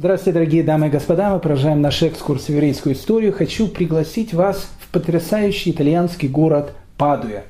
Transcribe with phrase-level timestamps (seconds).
[0.00, 1.28] Здравствуйте, дорогие дамы и господа.
[1.28, 3.32] Мы продолжаем наш экскурс в еврейскую историю.
[3.32, 7.42] Хочу пригласить вас в потрясающий итальянский город Падуя.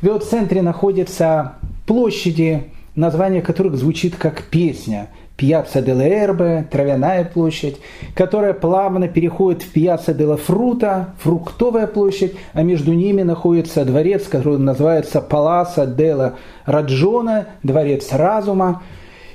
[0.00, 1.54] В его центре находятся
[1.88, 5.08] площади, название которых звучит как песня.
[5.36, 7.78] Пьяцца де Эрбе, Травяная площадь,
[8.14, 14.60] которая плавно переходит в Пьяцца де Фрута, Фруктовая площадь, а между ними находится дворец, который
[14.60, 16.34] называется Паласа де
[16.64, 18.84] Раджона, Дворец Разума.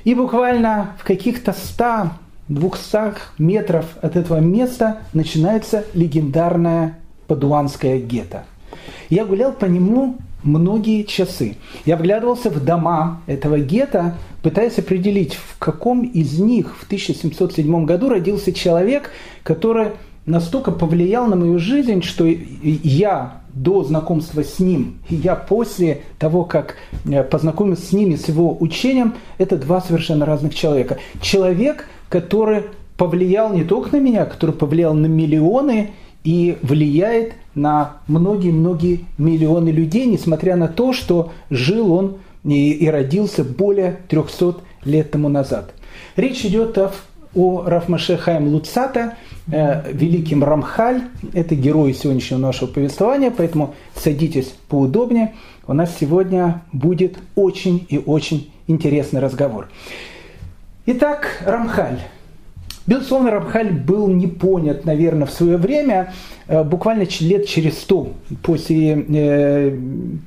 [0.04, 2.12] И буквально в каких-то ста
[2.48, 8.44] 200 метров от этого места начинается легендарная Падуанская гетто.
[9.08, 11.56] Я гулял по нему многие часы.
[11.86, 18.10] Я вглядывался в дома этого гетто, пытаясь определить, в каком из них в 1707 году
[18.10, 19.10] родился человек,
[19.42, 19.92] который
[20.26, 26.44] настолько повлиял на мою жизнь, что я до знакомства с ним, и я после того,
[26.44, 30.98] как э, познакомился с ними, с его учением, это два совершенно разных человека.
[31.20, 32.62] Человек, который
[32.96, 35.90] повлиял не только на меня, который повлиял на миллионы
[36.22, 43.42] и влияет на многие-многие миллионы людей, несмотря на то, что жил он и, и родился
[43.42, 45.74] более 300 лет тому назад.
[46.14, 46.92] Речь идет о,
[47.34, 49.16] о Рафмаше Хайм Луцата,
[49.50, 55.34] э, великим Рамхаль, это герой сегодняшнего нашего повествования, поэтому садитесь поудобнее.
[55.66, 59.66] У нас сегодня будет очень и очень интересный разговор.
[60.86, 61.98] Итак, Рамхаль.
[62.86, 66.12] Безусловно, Рамхаль был не понят, наверное, в свое время,
[66.48, 68.08] э, буквально лет через сто
[68.42, 69.78] после э,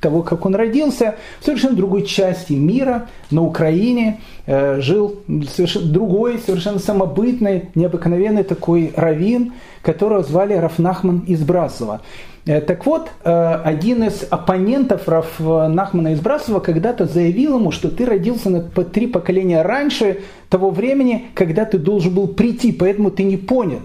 [0.02, 5.20] того, как он родился, в совершенно другой части мира, на Украине, э, жил
[5.56, 12.02] совершенно другой, совершенно самобытный, необыкновенный такой раввин, которого звали Рафнахман из Бразова.
[12.48, 17.90] Э, так вот, э, один из оппонентов Раф Нахмана из Брасова когда-то заявил ему, что
[17.90, 23.24] ты родился на три поколения раньше того времени, когда ты должен был прийти, поэтому ты
[23.24, 23.82] не понят.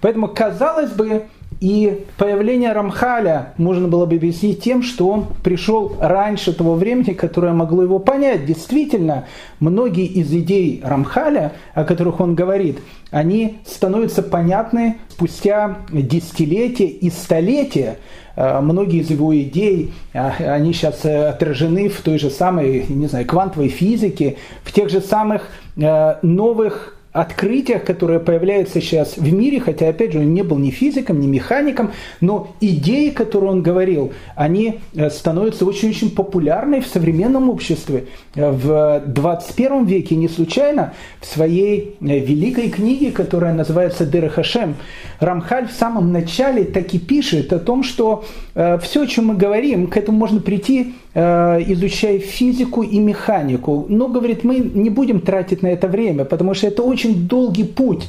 [0.00, 1.24] Поэтому, казалось бы,
[1.62, 7.52] и появление Рамхаля можно было бы объяснить тем, что он пришел раньше того времени, которое
[7.52, 8.44] могло его понять.
[8.44, 9.26] Действительно,
[9.60, 12.80] многие из идей Рамхаля, о которых он говорит,
[13.12, 17.98] они становятся понятны спустя десятилетия и столетия.
[18.34, 23.24] А, многие из его идей, а, они сейчас отражены в той же самой, не знаю,
[23.24, 25.42] квантовой физике, в тех же самых
[25.80, 30.70] а, новых открытиях, которые появляются сейчас в мире, хотя, опять же, он не был ни
[30.70, 37.50] физиком, ни механиком, но идеи, которые он говорил, они э, становятся очень-очень популярны в современном
[37.50, 38.06] обществе.
[38.34, 44.76] Э, в 21 веке не случайно в своей э, великой книге, которая называется «Дера Хашем»,
[45.20, 48.24] Рамхаль в самом начале так и пишет о том, что
[48.54, 53.86] все, о чем мы говорим, к этому можно прийти изучая физику и механику.
[53.88, 58.06] Но, говорит, мы не будем тратить на это время, потому что это очень долгий путь.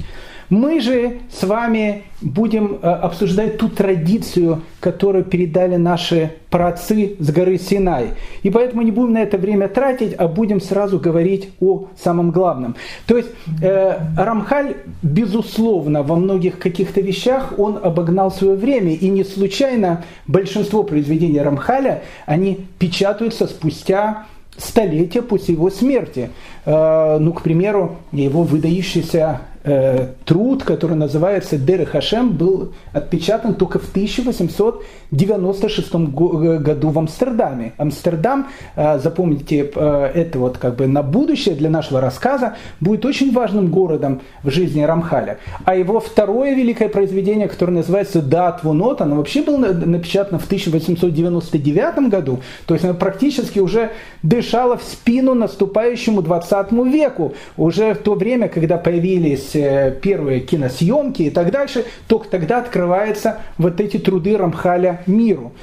[0.49, 7.57] Мы же с вами будем э, обсуждать ту традицию, которую передали наши праотцы с горы
[7.57, 8.09] Синай.
[8.43, 12.75] И поэтому не будем на это время тратить, а будем сразу говорить о самом главном.
[13.05, 13.29] То есть
[13.61, 18.93] э, Рамхаль, безусловно, во многих каких-то вещах он обогнал свое время.
[18.93, 24.25] И не случайно большинство произведений Рамхаля, они печатаются спустя
[24.57, 26.29] столетия после его смерти.
[26.65, 33.79] Э, ну, к примеру, его выдающийся Э, труд, который называется Дер Хашем, был отпечатан только
[33.79, 37.71] в 1896 году в Амстердаме.
[37.77, 43.31] Амстердам, э, запомните э, это вот как бы на будущее для нашего рассказа, будет очень
[43.31, 45.37] важным городом в жизни Рамхаля.
[45.63, 52.09] А его второе великое произведение, которое называется Дат Вунот, оно вообще было напечатано в 1899
[52.09, 53.91] году, то есть оно практически уже
[54.23, 59.52] дышало в спину наступающему 20 веку, уже в то время, когда появились Э,
[60.01, 65.53] первые киносъемки и так дальше, только тогда открываются вот эти труды Рамхаля миру.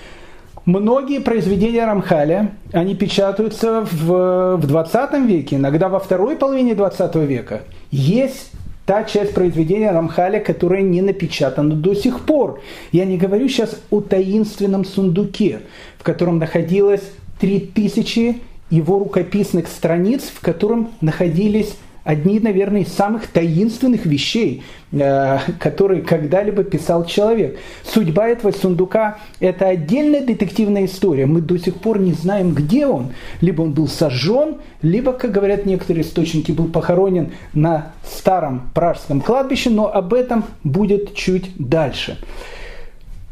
[0.66, 7.62] Многие произведения Рамхаля, они печатаются в, в 20 веке, иногда во второй половине 20 века.
[7.90, 8.52] Есть
[8.84, 12.60] та часть произведения Рамхаля, которая не напечатана до сих пор.
[12.92, 15.60] Я не говорю сейчас о таинственном сундуке,
[15.98, 17.02] в котором находилось
[17.40, 24.62] 3000 его рукописных страниц, в котором находились одни, наверное, из самых таинственных вещей,
[24.92, 27.58] э, которые когда-либо писал человек.
[27.84, 31.26] Судьба этого сундука– это отдельная детективная история.
[31.26, 33.12] Мы до сих пор не знаем, где он.
[33.40, 39.70] Либо он был сожжен, либо, как говорят некоторые источники, был похоронен на старом пражском кладбище,
[39.70, 42.18] но об этом будет чуть дальше.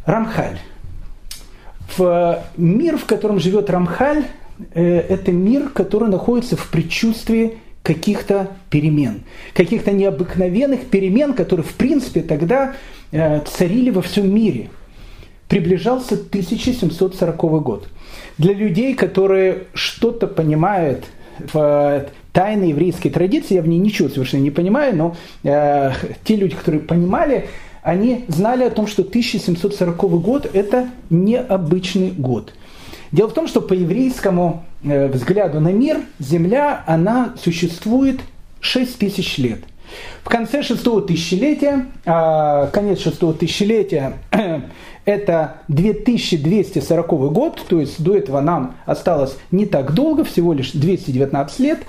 [0.04, 0.58] Рамхаль.
[1.96, 4.24] В мир, в котором живет Рамхаль,
[4.74, 9.22] э, это мир, который находится в предчувствии каких-то перемен,
[9.54, 12.74] каких-то необыкновенных перемен, которые в принципе тогда
[13.12, 14.68] э, царили во всем мире.
[15.48, 17.88] Приближался 1740 год.
[18.36, 21.06] Для людей, которые что-то понимают
[21.38, 25.92] в э, тайной еврейской традиции, я в ней ничего совершенно не понимаю, но э,
[26.24, 27.48] те люди, которые понимали,
[27.82, 32.52] они знали о том, что 1740 год– это необычный год.
[33.12, 38.20] Дело в том, что по еврейскому взгляду на мир Земля, она существует
[38.60, 39.60] 6 тысяч лет.
[40.22, 44.18] В конце шестого тысячелетия, а конец шестого тысячелетия–
[45.06, 51.58] это 2240 год, то есть до этого нам осталось не так долго, всего лишь 219
[51.60, 51.78] лет–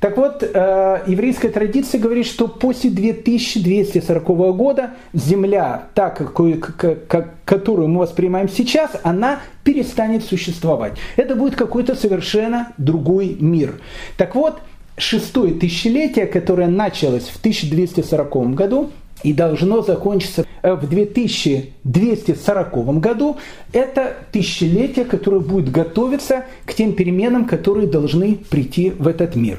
[0.00, 7.88] так вот, э, еврейская традиция говорит, что после 2240 года Земля, так, какую, как, которую
[7.88, 10.98] мы воспринимаем сейчас, она перестанет существовать.
[11.16, 13.80] Это будет какой-то совершенно другой мир.
[14.18, 14.60] Так вот,
[14.98, 18.90] шестое тысячелетие, которое началось в 1240 году,
[19.22, 23.36] и должно закончиться э, в 2240 году.
[23.72, 29.58] Это тысячелетие, которое будет готовиться к тем переменам, которые должны прийти в этот мир.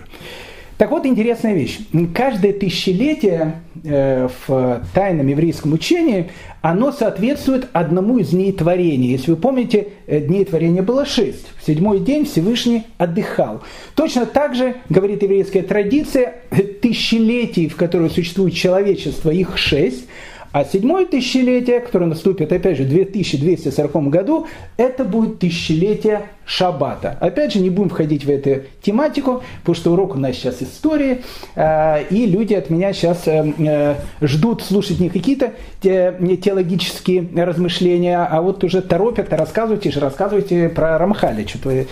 [0.77, 1.79] Так вот, интересная вещь.
[2.13, 6.29] Каждое тысячелетие э, в тайном еврейском учении,
[6.61, 9.09] оно соответствует одному из дней творения.
[9.09, 11.47] Если вы помните, э, дней творения было шесть.
[11.59, 13.63] В седьмой день Всевышний отдыхал.
[13.95, 16.35] Точно так же, говорит еврейская традиция,
[16.81, 20.05] тысячелетий, в которые существует человечество, их шесть–
[20.57, 24.47] а седьмое тысячелетие, которое наступит, опять же, в 2240 году,
[24.77, 27.17] это будет тысячелетие Шаббата.
[27.19, 31.23] Опять же, не будем входить в эту тематику, потому что урок у нас сейчас истории,
[31.55, 35.51] э, и люди от меня сейчас э, э, ждут слушать не какие-то
[35.81, 41.45] теологические размышления, а вот уже торопят, рассказывайте же, рассказывайте про Рамхаля.
[41.47, 41.85] Что-то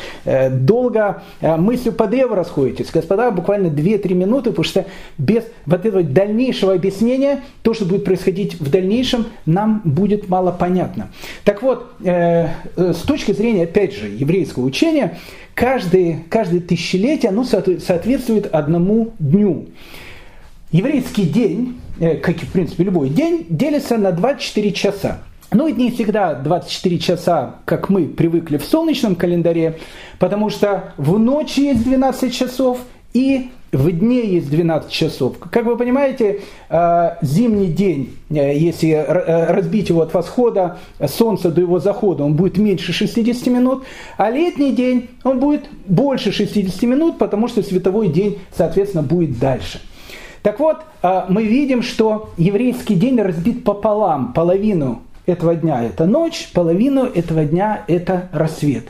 [0.49, 2.89] долго мыслью по древу расходитесь.
[2.91, 4.85] Господа, буквально 2-3 минуты, потому что
[5.19, 11.09] без вот этого дальнейшего объяснения, то, что будет происходить в дальнейшем, нам будет мало понятно.
[11.43, 15.17] Так вот, с точки зрения, опять же, евреев еврейского учения,
[15.53, 19.67] каждое, каждое тысячелетие оно соответствует одному дню.
[20.71, 25.19] Еврейский день, э, как и в принципе любой день, делится на 24 часа.
[25.51, 29.77] Но это не всегда 24 часа, как мы привыкли в солнечном календаре,
[30.19, 32.79] потому что в ночи есть 12 часов,
[33.13, 35.37] и в дне есть 12 часов.
[35.37, 40.77] Как вы понимаете, э, зимний день, э, если э, разбить его от восхода
[41.07, 43.83] солнца до его захода, он будет меньше 60 минут,
[44.17, 49.81] а летний день, он будет больше 60 минут, потому что световой день, соответственно, будет дальше.
[50.41, 50.77] Так вот,
[51.27, 54.31] мы видим, что еврейский день разбит пополам.
[54.31, 58.89] Половину этого дня это ночь, половину этого дня это рассвет.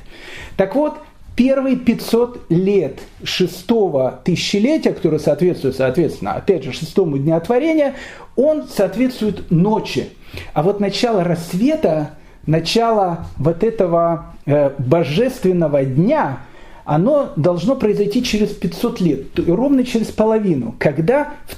[0.57, 0.95] Так вот,
[1.35, 7.95] Первые 500 лет шестого тысячелетия, которое соответствует, соответственно, опять же, шестому дню творения,
[8.37, 10.09] он соответствует ночи.
[10.53, 12.11] А вот начало рассвета,
[12.45, 16.39] начало вот этого э, божественного дня,
[16.85, 21.55] оно должно произойти через 500 лет, ровно через половину, когда в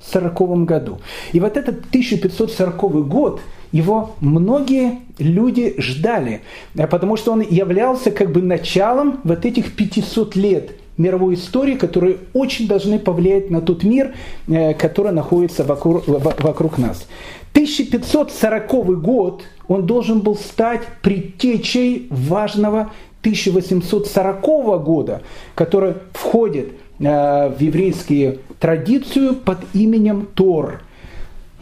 [0.00, 0.98] 1540 году.
[1.32, 3.40] И вот этот 1540 год–
[3.72, 6.40] его многие люди ждали,
[6.74, 12.18] э, потому что он являлся как бы началом вот этих 500 лет мировой истории, которые
[12.32, 14.14] очень должны повлиять на тот мир,
[14.48, 17.06] э, который находится вокруг, вокруг нас.
[17.52, 25.22] 1540 год он должен был стать предтечей важного 1840 года,
[25.54, 26.72] который входит
[27.08, 30.82] в еврейскую традицию под именем Тор–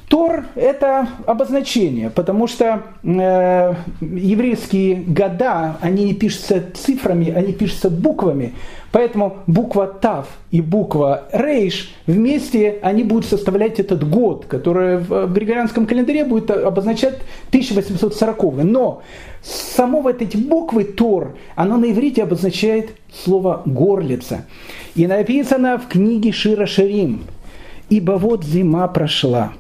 [0.09, 8.55] Тор– это обозначение, потому что э, еврейские года, они не пишутся цифрами, они пишутся буквами.
[8.91, 15.87] Поэтому буква Тав и буква Рейш вместе они будут составлять этот год, который в григорианском
[15.87, 17.17] календаре будет обозначать
[17.51, 18.65] 1840.
[18.65, 19.03] Но
[19.43, 24.47] само вот эти буквы Тор, оно на иврите обозначает слово «горлица».
[24.95, 27.25] И написано в книге Шира Шарим
[27.91, 29.53] «Ибо вот зима прошла».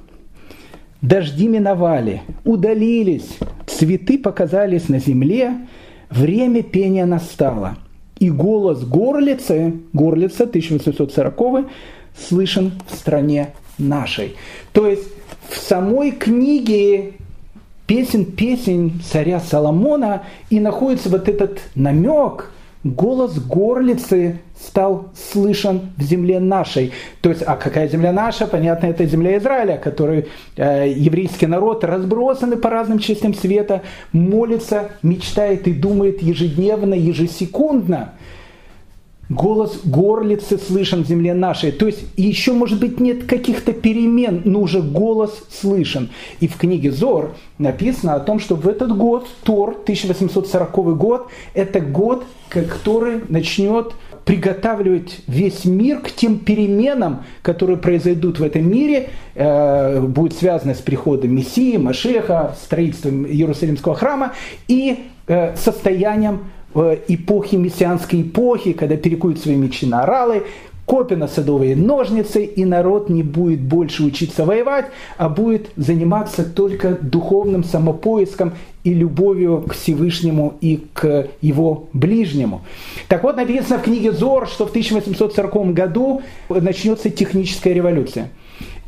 [1.00, 5.68] Дожди миновали, удалились, цветы показались на земле,
[6.10, 7.76] время пения настало.
[8.18, 11.68] И голос горлицы, горлица 1840
[12.18, 14.34] слышен в стране нашей.
[14.72, 15.08] То есть
[15.48, 17.12] в самой книге
[17.86, 22.50] песен песен царя Соломона и находится вот этот намек–
[22.94, 26.92] голос горлицы стал слышен в земле нашей.
[27.20, 28.46] То есть, а какая земля наша?
[28.46, 30.26] Понятно, это земля Израиля, который
[30.56, 38.14] э, еврейский народ разбросанный по разным частям света, молится, мечтает и думает ежедневно, ежесекундно.
[39.28, 41.72] Голос горлицы слышен в земле нашей.
[41.72, 46.10] То есть еще, может быть, нет каких-то перемен, но уже голос слышен.
[46.40, 51.80] И в книге Зор написано о том, что в этот год, Тор, 1840 год, это
[51.80, 53.92] год, который начнет
[54.24, 60.78] приготавливать весь мир к тем переменам, которые произойдут в этом мире, э, будет связано с
[60.78, 64.34] приходом Мессии, Машеха, строительством Иерусалимского храма
[64.68, 66.40] и э, состоянием
[66.74, 70.44] эпохи, мессианской эпохи, когда перекуют свои мечи на оралы,
[70.88, 74.86] копи на садовые ножницы, и народ не будет больше учиться воевать,
[75.18, 82.62] а будет заниматься только духовным самопоиском и любовью к Всевышнему и к его ближнему.
[83.08, 88.30] Так вот, написано в книге Зор, что в 1840 году начнется техническая революция.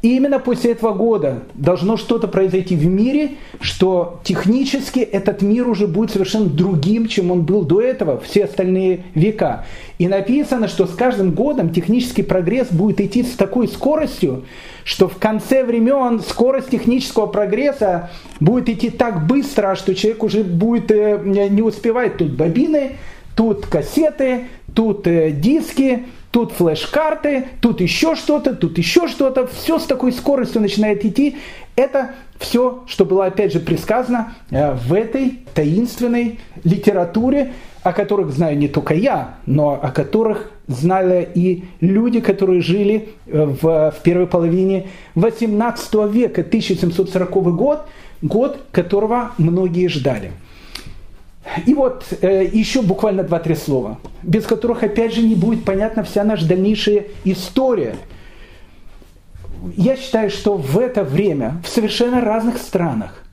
[0.02, 5.86] И именно после этого года должно что-то произойти в мире, что технически этот мир уже
[5.86, 9.66] будет совершенно другим, чем он был до этого, все остальные века.
[9.98, 14.44] И написано, что с каждым годом технический прогресс будет идти с такой скоростью,
[14.84, 20.90] что в конце времен скорость технического прогресса будет идти так быстро, что человек уже будет
[20.90, 22.96] э, не успевать тут бобины,
[23.36, 29.46] тут кассеты, тут э, диски, тут флеш-карты, тут еще что-то, тут еще что-то.
[29.46, 31.36] Все с такой скоростью начинает идти.
[31.76, 38.58] Это все, что было опять же предсказано э, в этой таинственной литературе, о которых знаю
[38.58, 44.26] не только я, но о которых знали и люди, которые жили э, в, в первой
[44.26, 47.86] половине 18 века, 1740 год,
[48.22, 50.32] год которого многие ждали.
[51.66, 56.22] И вот э, еще буквально два-три слова, без которых, опять же, не будет понятна вся
[56.22, 57.96] наша дальнейшая история.
[59.76, 63.24] Я считаю, что в это время в совершенно разных странах,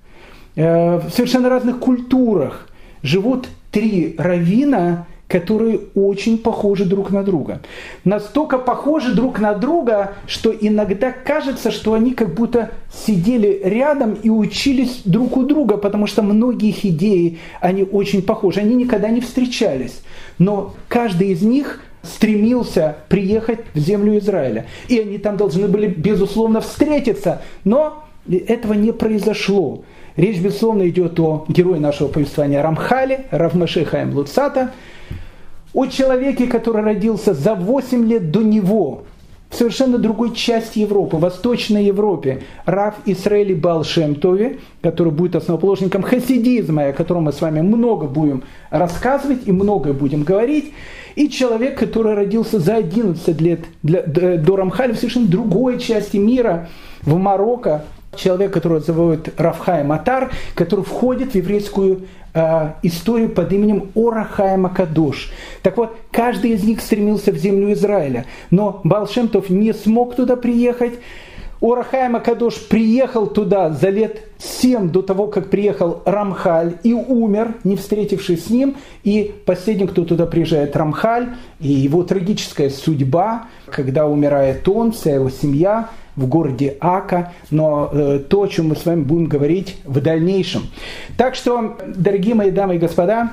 [0.56, 2.70] э, в совершенно разных культурах
[3.04, 7.62] живут три равина, которые очень похожи друг на друга.
[8.06, 14.30] Настолько похожи друг на друга, что иногда кажется, что они как будто сидели рядом и
[14.30, 18.62] учились друг у друга, потому что многие их идеи, они очень похожи.
[18.62, 20.02] Они никогда не встречались.
[20.38, 24.66] Но каждый из них стремился приехать в землю Израиля.
[24.88, 27.42] И они там должны были, безусловно, встретиться.
[27.66, 29.84] Но этого не произошло.
[30.16, 34.72] Речь, безусловно, идет о герое нашего повествования Рамхале, Равмаше Хаим Луцата,
[35.74, 39.04] о человеке, который родился за 8 лет до него
[39.50, 46.94] в совершенно другой части Европы, Восточной Европе, Рав Исраэли Балшемтове, который будет основоположником хасидизма, о
[46.94, 50.74] котором мы с вами много будем рассказывать и многое будем говорить,
[51.16, 56.70] и человек, который родился за 11 лет для, до Рамхаля в совершенно другой части мира,
[57.02, 63.92] в Марокко, человек, которого зовут Рафхай Матар, который входит в еврейскую э, историю под именем
[63.96, 65.32] Орахай Макадош.
[65.62, 70.94] Так вот, каждый из них стремился в землю Израиля, но Балшемтов не смог туда приехать.
[71.60, 77.76] Орахай Макадош приехал туда за лет семь до того, как приехал Рамхаль и умер, не
[77.76, 78.78] встретившись с ним.
[79.04, 85.30] И последний, кто туда приезжает, Рамхаль, и его трагическая судьба, когда умирает он, вся его
[85.30, 90.02] семья– в городе Ака, но э, то, о чем мы с вами будем говорить в
[90.02, 90.64] дальнейшем.
[91.16, 93.32] Так что, дорогие мои дамы и господа,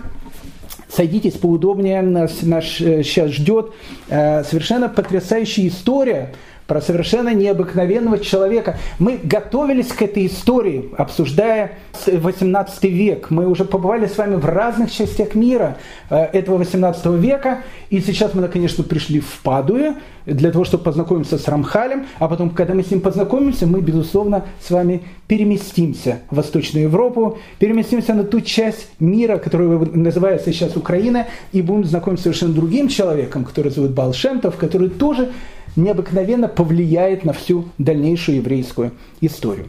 [0.89, 3.73] садитесь поудобнее, нас, нас сейчас ждет
[4.09, 6.35] э, совершенно потрясающая история,
[6.67, 8.79] про совершенно необыкновенного человека.
[8.99, 11.73] Мы готовились к этой истории, обсуждая
[12.07, 13.31] 18 век.
[13.31, 15.77] Мы уже побывали с вами в разных частях мира
[16.11, 17.63] э, этого 18 века.
[17.91, 22.07] И сейчас мы, конечно, пришли в Падуе для того, чтобы познакомиться с Рамхалем.
[22.19, 27.39] А потом, когда мы с ним познакомимся, мы, безусловно, с вами переместимся в Восточную Европу,
[27.59, 32.89] переместимся на ту часть мира, которая называется сейчас Украина, и будем знакомиться с совершенно другим
[32.89, 35.31] человеком, который зовут Балшемтов, который тоже
[35.77, 39.69] необыкновенно повлияет на всю дальнейшую еврейскую историю.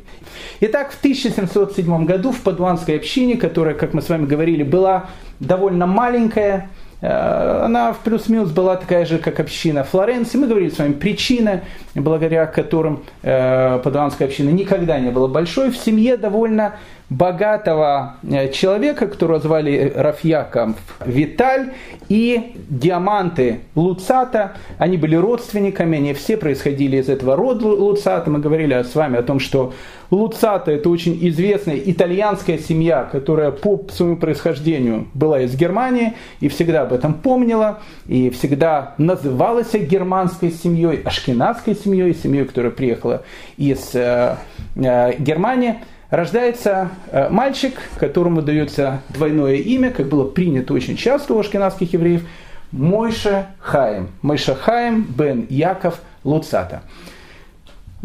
[0.60, 5.10] Итак, в 1707 году в Падуанской общине, которая, как мы с вами говорили, была
[5.40, 6.70] довольно маленькая,
[7.02, 10.38] э, она в плюс-минус была такая же, как община Флоренции.
[10.38, 11.62] Мы говорили с вами причины,
[11.96, 15.72] благодаря которым э, Падуанская община никогда не была большой.
[15.72, 16.76] В семье довольно
[17.10, 21.72] богатого э, человека, которого звали Рафьяков Виталь,
[22.10, 28.30] и диаманты Луцата, они были родственниками, они все происходили из этого рода Луцата.
[28.30, 29.74] Мы говорили с вами о том, что
[30.12, 36.84] Луцата это очень известная итальянская семья, которая по своему происхождению была из Германии и всегда
[36.84, 43.24] об этом помнила, и всегда называлась германской семьей, ашкенадской семьей, семьей, которая приехала
[43.58, 44.36] из э,
[44.76, 45.76] э, Германии–
[46.10, 52.24] рождается э, мальчик, которому дается двойное имя, как было принято очень часто у ашкенадских евреев.
[52.72, 54.10] Мойша Хаим.
[54.22, 56.82] Мойша Хаим бен Яков Луцата.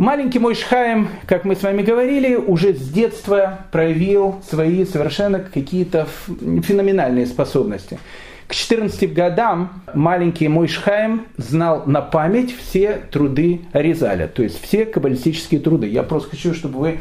[0.01, 6.09] Маленький мой Шхаем, как мы с вами говорили, уже с детства проявил свои совершенно какие-то
[6.27, 7.99] феноменальные способности.
[8.47, 14.87] К 14 годам маленький мой Шхаем знал на память все труды Аризаля, то есть все
[14.87, 15.87] каббалистические труды.
[15.87, 17.01] Я просто хочу, чтобы вы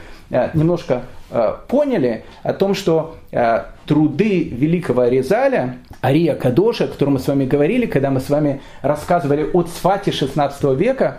[0.53, 7.19] немножко э, поняли о том, что э, труды великого Аризаля, Ария Кадоша, о котором мы
[7.19, 11.17] с вами говорили, когда мы с вами рассказывали о Цфате 16 века,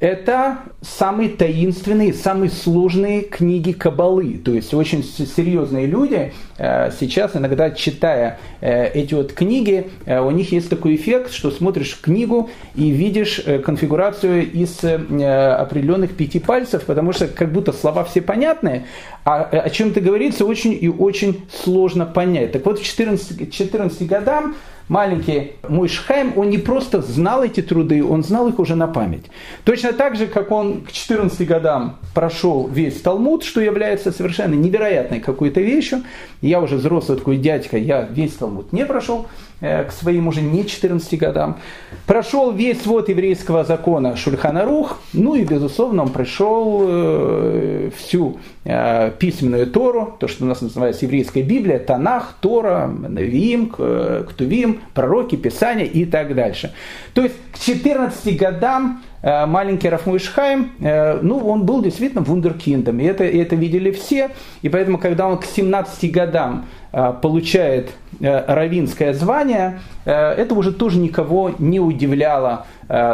[0.00, 4.38] это самые таинственные, самые сложные книги Кабалы.
[4.44, 10.30] То есть очень серьезные люди э, сейчас иногда читая э, эти вот книги, э, у
[10.30, 17.12] них есть такой эффект, что смотришь книгу и видишь конфигурацию из определенных пяти пальцев, потому
[17.12, 18.86] что как будто слова все понятные,
[19.24, 22.52] а о чем то говорится очень и очень сложно понять.
[22.52, 24.54] Так вот в 14, 14 годам
[24.88, 29.26] маленький мой Шхайм, он не просто знал эти труды, он знал их уже на память.
[29.64, 35.20] Точно так же, как он к 14 годам прошел весь Талмуд, что является совершенно невероятной
[35.20, 36.02] какой-то вещью.
[36.40, 39.26] Я уже взрослый такой дядька, я весь Талмуд не прошел,
[39.60, 41.58] к своим уже не 14 годам.
[42.06, 49.10] Прошел весь свод еврейского закона Шульхана Рух, ну и, безусловно, он прошел э, всю э,
[49.18, 55.86] письменную Тору, то, что у нас называется еврейская Библия, Танах, Тора, Навиим, Ктувим, пророки, Писания
[55.86, 56.72] и так дальше.
[57.14, 63.24] То есть к 14 годам маленький Рафмуй Шхайм, ну, он был действительно вундеркиндом, и это,
[63.24, 64.30] и это видели все,
[64.62, 70.72] и поэтому, когда он к 17 годам Э, получает э, равинское звание, э, это уже
[70.72, 72.66] тоже никого не удивляло,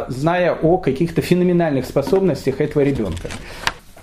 [0.07, 3.29] зная о каких-то феноменальных способностях этого ребенка.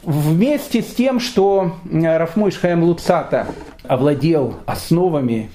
[0.04, 3.48] Вместе с тем, что Рафмой Шхаем Луцата
[3.92, 5.50] овладел основами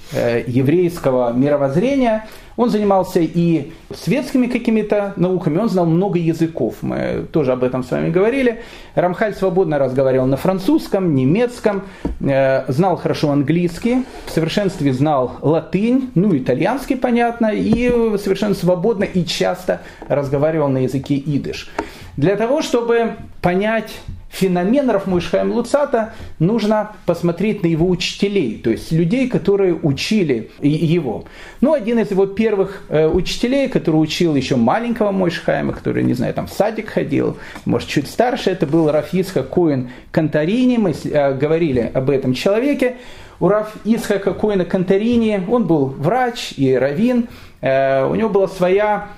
[0.47, 2.27] еврейского мировоззрения,
[2.57, 7.91] он занимался и светскими какими-то науками, он знал много языков, мы тоже об этом с
[7.91, 8.63] вами говорили.
[8.95, 11.85] Рамхаль свободно разговаривал на французском, немецком,
[12.21, 19.25] э, знал хорошо английский, в совершенстве знал латынь, ну итальянский, понятно, и совершенно свободно и
[19.25, 21.71] часто разговаривал на языке идыш.
[22.19, 23.91] Для того, чтобы понять
[24.29, 31.25] феномен Рафмуишхайм Луцата нужно посмотреть на его учителей, то есть людей, которые учили его.
[31.61, 36.35] Ну, один из его первых э, учителей, который учил еще маленького Мойшхайма, который, не знаю,
[36.35, 41.91] там в садик ходил, может, чуть старше, это был Рафисха Коин Кантарини, мы э, говорили
[41.93, 42.97] об этом человеке.
[43.39, 47.29] У Раф Исхака Коина Кантарини, он был врач и раввин,
[47.61, 49.09] э, у него была своя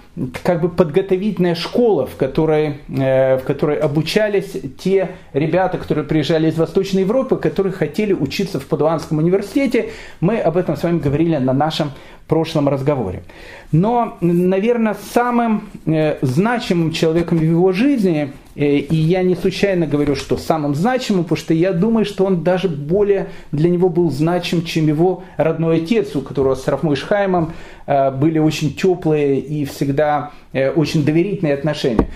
[0.42, 6.57] как бы подготовительная школа, в которой, э, в которой обучались те ребята, которые приезжали из
[6.57, 9.90] Восточной Европы, которые хотели учиться в Падуанском университете.
[10.20, 11.92] Мы об этом с вами говорили на нашем
[12.26, 13.22] прошлом разговоре.
[13.70, 20.16] Но, наверное, самым э, значимым человеком в его жизни, э, и я не случайно говорю,
[20.16, 24.64] что самым значимым, потому что я думаю, что он даже более для него был значим,
[24.64, 27.52] чем его родной отец, у которого с Рафмой Шхаймом
[27.87, 30.31] э, были очень теплые и всегда
[30.76, 32.09] очень доверительные отношения.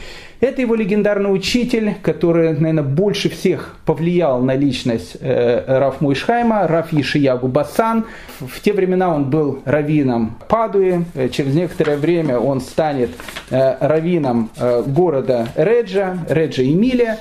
[0.42, 6.92] Это его легендарный учитель, который, наверное, больше всех повлиял на личность э, Раф Муишхайма, Раф
[6.92, 8.06] Ешиягу Басан.
[8.40, 13.10] В те времена он был раввином Падуи, э, через некоторое время он станет
[13.50, 14.50] э, раввином
[14.86, 17.20] города Реджа, Реджа Эмилия.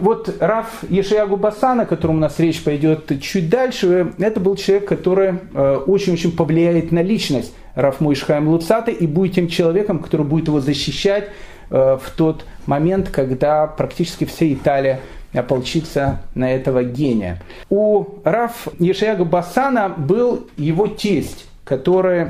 [0.00, 4.88] Вот Раф Ешиягу Басан, о котором у нас речь пойдет чуть дальше, это был человек,
[4.88, 10.60] который очень-очень повлияет на личность Раф Муишхайм Луцата и будет тем человеком, который будет его
[10.60, 11.28] защищать
[11.72, 15.00] в тот момент, когда практически вся Италия
[15.32, 17.40] ополчится на этого гения.
[17.70, 22.28] У Раф Ешаяга Басана был его тесть, который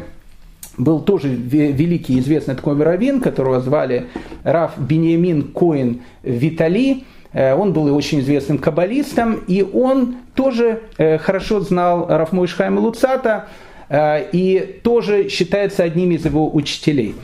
[0.79, 4.07] был тоже великий известный такой раввин, которого звали
[4.43, 7.05] Раф Бениамин Коин Витали.
[7.33, 13.49] Э, он был очень известным каббалистом, и он тоже э, хорошо знал Раф Хайма Луцата,
[13.95, 17.15] и тоже считается одним из его учителей.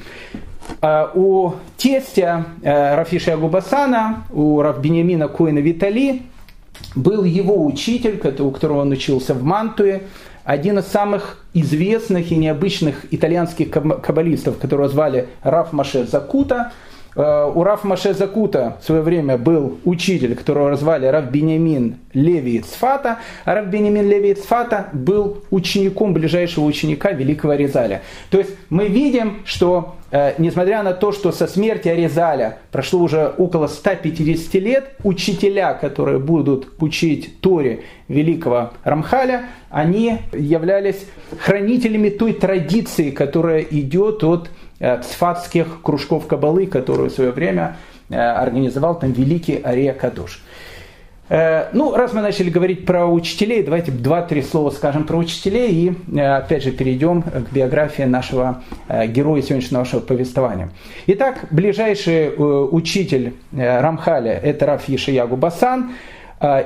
[0.80, 6.22] А, у тестя э, Рафиша Агубасана, у Рафбенемина Коина Витали,
[6.94, 10.02] был его учитель, у которого он учился в Мантуе,
[10.44, 16.72] один из самых известных и необычных итальянских каббалистов, которого звали Раф Маше Закута.
[17.18, 22.58] Э, у Раф Маше Закута в свое время был учитель, которого развали Раф Бенямин Леви
[22.58, 28.02] Ицфата, а Раф Бенямин Леви Ицфата был учеником ближайшего ученика Великого Резаля.
[28.30, 33.34] То есть мы видим, что э, несмотря на то, что со смерти Аризаля прошло уже
[33.36, 41.04] около 150 лет, учителя, которые будут учить Торе великого Рамхаля, они являлись
[41.40, 47.76] хранителями той традиции, которая идет от цфатских кружков Кабалы, которую в свое время
[48.08, 50.40] э, организовал там великий Ария Кадуш.
[51.28, 56.18] Э, ну, раз мы начали говорить про учителей, давайте два-три слова скажем про учителей и
[56.18, 58.62] опять же перейдем к биографии нашего
[59.08, 60.70] героя сегодняшнего нашего повествования.
[61.06, 65.92] Итак, ближайший учитель Рамхаля– это Раф Ешиягу Басан,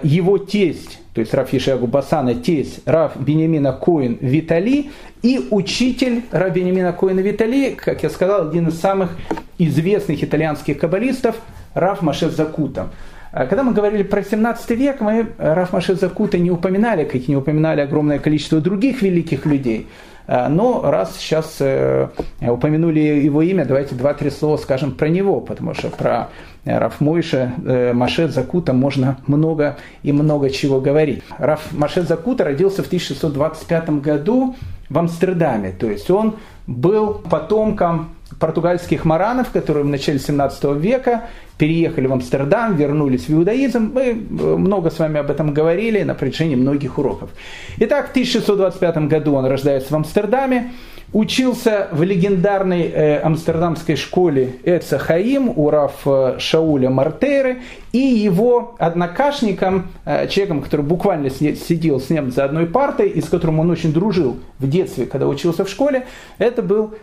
[0.02, 4.90] его тесть то есть Раф Ешиагу Басана, тесть Раф Бенемина Коин Витали
[5.22, 9.10] и учитель Раф Бенемина Коина Витали, как я сказал, один из самых
[9.58, 11.36] известных итальянских каббалистов,
[11.74, 12.88] Раф Машет Закута.
[13.30, 17.24] А когда мы говорили про 17 век, мы Раф Машет Закута не упоминали, как и
[17.28, 19.88] не упоминали огромное количество других великих людей–
[20.26, 22.08] Э, но раз сейчас э,
[22.40, 26.28] упомянули его имя, давайте два-три слова скажем про него, потому что про
[26.64, 31.22] Раф Мойша, э, Машет Закута можно много и много чего говорить.
[31.38, 34.54] Раф Машет Закута родился в 1625 году
[34.88, 41.24] в Амстердаме, то есть он был потомком португальских маранов, которые в начале 17 века
[41.58, 43.92] переехали в Амстердам, вернулись в иудаизм.
[43.94, 47.30] Мы э, много с вами об этом говорили на протяжении многих уроков.
[47.78, 50.72] Итак, в 1625 году он рождается в Амстердаме.
[51.12, 57.60] Учился в легендарной э, амстердамской школе Эца Хаим у Раф э, Шауля Мартейры
[57.92, 63.28] и его однокашником, э, человеком, который буквально сидел с ним за одной партой и с
[63.28, 66.06] которым он очень дружил в детстве, когда учился в школе,
[66.38, 66.94] это был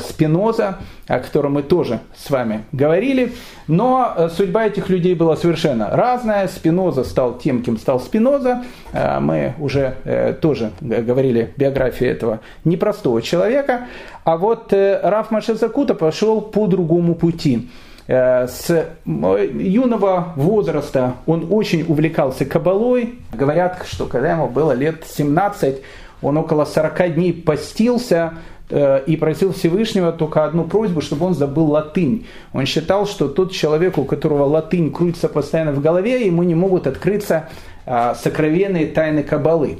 [0.00, 3.32] Спиноза, о котором мы тоже с вами говорили.
[3.68, 6.48] Но э, судьба этих людей была совершенно разная.
[6.48, 8.64] Спиноза стал тем, кем стал Спиноза.
[8.92, 13.86] Мы уже тоже говорили биографии этого непростого человека.
[14.24, 17.68] А вот Раф Машезакута пошел по другому пути.
[18.06, 23.18] Э, с юного возраста он очень увлекался кабалой.
[23.32, 25.82] Говорят, что когда ему было лет 17,
[26.20, 28.36] он около 40 дней постился э,
[28.72, 32.26] и просил Всевышнего только одну просьбу, чтобы он забыл латынь.
[32.54, 36.86] Он считал, что тот человек, у которого латынь крутится постоянно в голове, ему не могут
[36.86, 37.50] открыться
[37.84, 39.78] а, сокровенные тайны кабалы.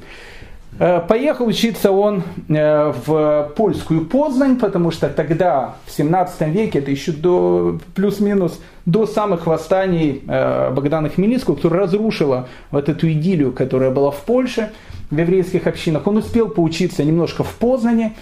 [0.79, 6.91] Э, поехал учиться он э, в польскую Познань, потому что тогда, в 17 веке, это
[6.91, 13.91] еще до плюс-минус до самых восстаний э, Богдана Хмельницкого, которая разрушила вот эту идиллию, которая
[13.91, 14.71] была в Польше,
[15.11, 16.07] в еврейских общинах.
[16.07, 18.15] Он успел поучиться немножко в Познане,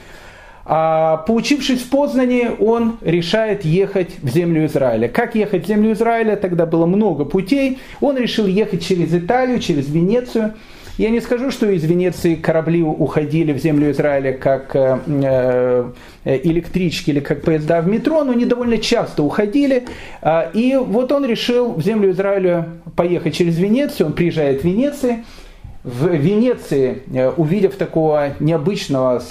[0.64, 5.08] а поучившись в Познане, он решает ехать в землю Израиля.
[5.08, 6.36] Как ехать в землю Израиля?
[6.36, 7.78] Тогда было много путей.
[8.00, 10.54] Он решил ехать через Италию, через Венецию–
[11.00, 17.08] я не скажу, что из Венеции корабли уходили в землю Израиля как э, э, электрички
[17.08, 19.84] или как поезда в метро, но они довольно часто уходили.
[20.20, 24.08] А, и вот он решил в землю Израиля поехать через Венецию.
[24.08, 25.24] Он приезжает в Венецию.
[25.82, 29.22] В Венеции, э, увидев такого необычного,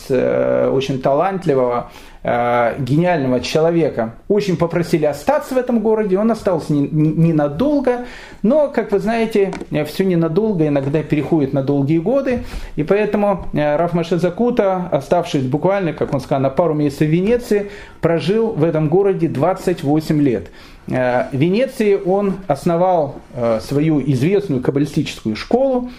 [0.71, 8.07] очень талантливого, Э, гениального человека очень попросили остаться в этом городе, он остался ненадолго,
[8.43, 12.43] но, как вы знаете, э, все ненадолго иногда переходит на долгие годы,
[12.75, 17.71] и поэтому э, Раф Машезакута, оставшись буквально, как он сказал, на пару месяцев в Венеции,
[18.01, 20.47] прожил в этом городе 28 лет.
[20.87, 23.17] В Венеции он основал
[23.59, 25.91] свою известную каббалистическую школу,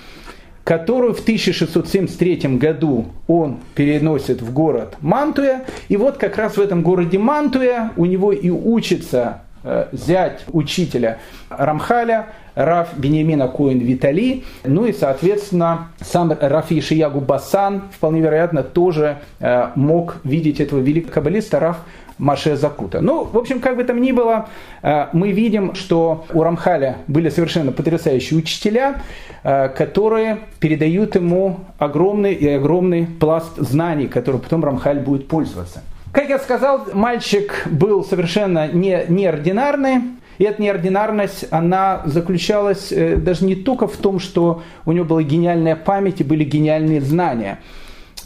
[0.65, 5.65] которую в 1673 году он переносит в город Мантуя.
[5.89, 11.19] И вот как раз в этом городе Мантуя у него и учится э, зять учителя
[11.49, 19.19] Рамхаля, Раф Бенемина Коин Витали, ну и, соответственно, сам Раф Ишиягу Басан, вполне вероятно, тоже
[19.39, 21.79] э, мог видеть этого великого каббалиста Раф
[22.21, 23.01] Маше Закута.
[23.01, 24.49] Ну, в общем, как бы там ни было,
[24.83, 29.01] э, мы видим, что у Рамхаля были совершенно потрясающие учителя,
[29.43, 35.83] э, которые передают ему огромный и огромный пласт знаний, который потом Рамхаль будет пользоваться.
[36.13, 40.03] Как я сказал, мальчик был совершенно не, неординарный,
[40.37, 45.23] и эта неординарность, она заключалась э, даже не только в том, что у него была
[45.23, 47.61] гениальная память и были гениальные знания–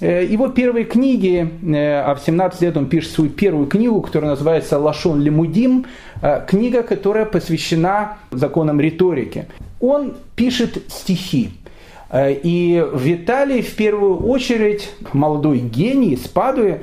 [0.01, 4.79] его первые книги, э, а в 17 лет он пишет свою первую книгу, которая называется
[4.79, 5.87] «Лашон Лемудим»,
[6.21, 9.47] э, книга, которая посвящена законам риторики.
[9.81, 11.51] Он пишет стихи.
[12.17, 16.83] И Виталий в первую очередь, молодой гений из Падуи,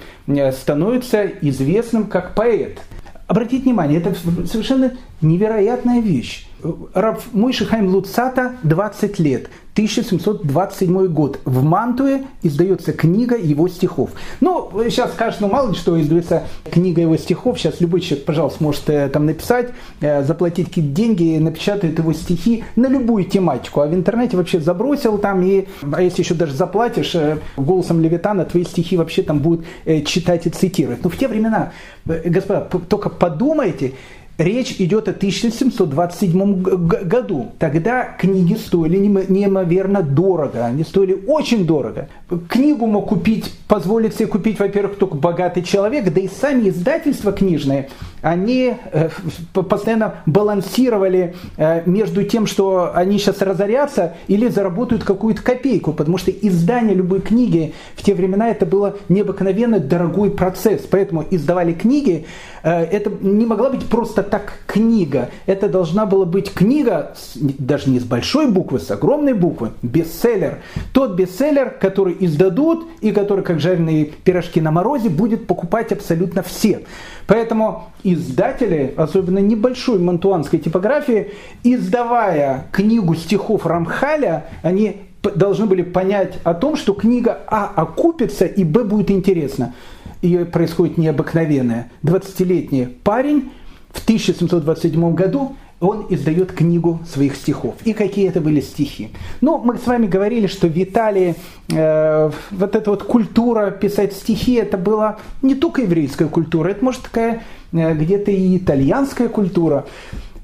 [0.51, 2.81] становится известным как поэт.
[3.27, 4.13] Обратите внимание, это
[4.45, 6.47] совершенно невероятная вещь.
[6.93, 9.49] Раб Мойши Хайм Луцата 20 лет.
[9.73, 11.39] 1727 год.
[11.45, 14.09] В Мантуе издается книга его стихов.
[14.41, 17.57] Ну, сейчас скажешь, ну мало ли что издается книга его стихов.
[17.57, 19.69] Сейчас любой человек, пожалуйста, может э, там написать,
[20.01, 23.79] э, заплатить какие-то деньги, напечатает его стихи на любую тематику.
[23.79, 28.43] А в интернете вообще забросил там, и, а если еще даже заплатишь, э, голосом Левитана
[28.43, 29.65] твои стихи вообще там будут
[30.05, 31.01] читать и цитировать.
[31.01, 31.71] Но в те времена,
[32.05, 33.93] господа, только подумайте,
[34.41, 37.51] Речь идет о 1727 году.
[37.59, 40.65] Тогда книги стоили неимоверно дорого.
[40.65, 42.09] Они стоили очень дорого.
[42.49, 47.89] Книгу мог купить, позволить себе купить, во-первых, только богатый человек, да и сами издательства книжные,
[48.23, 49.09] они э,
[49.53, 56.31] постоянно балансировали э, между тем, что они сейчас разорятся или заработают какую-то копейку, потому что
[56.31, 60.81] издание любой книги в те времена это было необыкновенно дорогой процесс.
[60.89, 62.25] Поэтому издавали книги,
[62.63, 65.29] это не могла быть просто так книга.
[65.45, 70.59] Это должна была быть книга, даже не с большой буквы, с огромной буквы, бестселлер.
[70.93, 76.81] Тот бестселлер, который издадут и который, как жареные пирожки на морозе, будет покупать абсолютно все.
[77.27, 81.31] Поэтому издатели, особенно небольшой мантуанской типографии,
[81.63, 88.63] издавая книгу стихов Рамхаля, они должны были понять о том, что книга А окупится и
[88.63, 89.73] Б будет интересна.
[90.21, 91.91] И происходит необыкновенное.
[92.03, 93.51] 20-летний парень
[93.89, 97.75] в 1727 году он издает книгу своих стихов.
[97.83, 99.09] И какие это были стихи.
[99.41, 101.35] Ну, мы с вами говорили, что в Италии
[101.69, 107.01] э, вот эта вот культура писать стихи, это была не только еврейская культура, это, может,
[107.01, 107.41] такая
[107.73, 109.87] э, где-то и итальянская культура.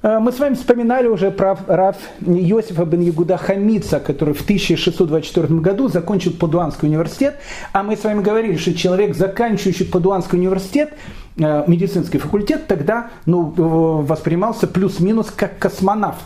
[0.07, 5.59] Э, мы с вами вспоминали уже про Раф Йосифа бен Ягуда Хамица, который в 1624
[5.59, 7.35] году закончил Падуанский университет.
[7.73, 10.93] А мы с вами говорили, что человек, заканчивающий Падуанский университет,
[11.37, 13.53] э, медицинский факультет, тогда ну,
[14.07, 16.23] воспринимался плюс-минус как космонавт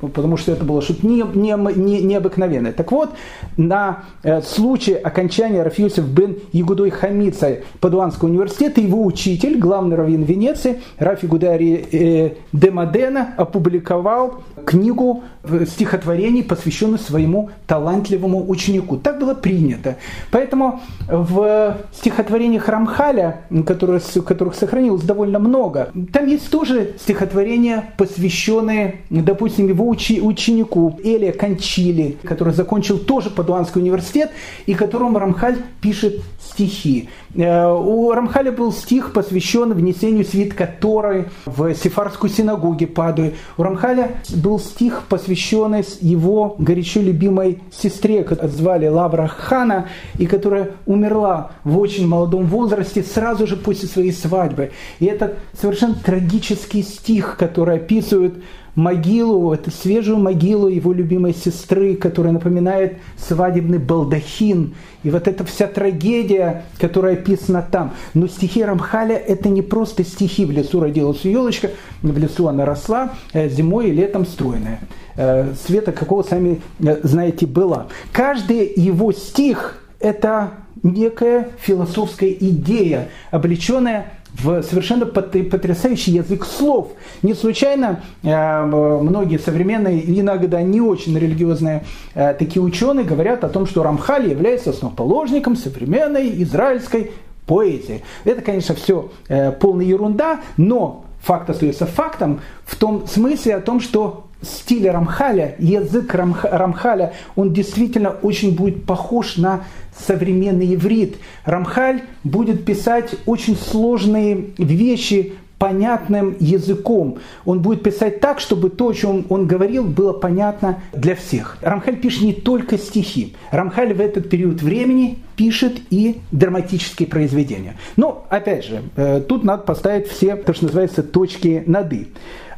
[0.00, 2.72] потому что это было что-то не, не, не, необыкновенное.
[2.72, 3.10] Так вот,
[3.56, 10.80] на э, случай окончания Рафиусов бен Ягудой Хамица Падуанского университета его учитель, главный раввин Венеции,
[10.98, 15.22] Рафи Гудари э, де Модена, опубликовал книгу
[15.66, 18.96] стихотворений, посвященную своему талантливому ученику.
[18.96, 19.96] Так было принято.
[20.30, 29.66] Поэтому в стихотворениях Рамхаля, которых, которых сохранилось довольно много, там есть тоже стихотворения, посвященные, допустим,
[29.72, 34.30] его ученику Элия Кончили, который закончил тоже Падуанский университет,
[34.66, 37.08] и которому Рамхаль пишет стихи.
[37.34, 43.34] Э, у Рамхаля был стих, посвящен внесению свитка Торы в Сефарскую синагогу Падуи.
[43.56, 50.72] У Рамхаля был стих, посвященный его горячо любимой сестре, которую звали Лавра Хана, и которая
[50.86, 54.72] умерла в очень молодом возрасте сразу же после своей свадьбы.
[55.00, 58.34] И это совершенно трагический стих, который описывает
[58.74, 64.74] могилу, эту свежую могилу его любимой сестры, которая напоминает свадебный балдахин.
[65.02, 67.92] И вот эта вся трагедия, которая описана там.
[68.14, 70.44] Но стихи Рамхаля это не просто стихи.
[70.44, 71.70] В лесу родилась елочка,
[72.02, 74.80] в лесу она росла, э, зимой и летом стройная.
[75.16, 77.88] Э, света какого, сами э, знаете, была.
[78.12, 86.92] Каждый его стих– это некая философская идея, облеченная в совершенно потрясающий язык слов.
[87.22, 93.66] Не случайно э, многие современные, иногда не очень религиозные э, такие ученые говорят о том,
[93.66, 97.12] что Рамхаль является основоположником современной израильской
[97.46, 98.02] поэзии.
[98.24, 103.80] Это, конечно, все э, полная ерунда, но факт остается фактом в том смысле о том,
[103.80, 109.64] что стиль Рамхаля, язык Рамхаля, он действительно очень будет похож на
[110.06, 111.16] современный иврит.
[111.44, 117.18] Рамхаль будет писать очень сложные вещи понятным языком.
[117.44, 121.56] Он будет писать так, чтобы то, о чем он говорил, было понятно для всех.
[121.60, 123.36] Рамхаль пишет не только стихи.
[123.52, 127.76] Рамхаль в этот период времени пишет и драматические произведения.
[127.94, 132.08] Но, опять же, э, тут надо поставить все, то, что называется, точки над «и».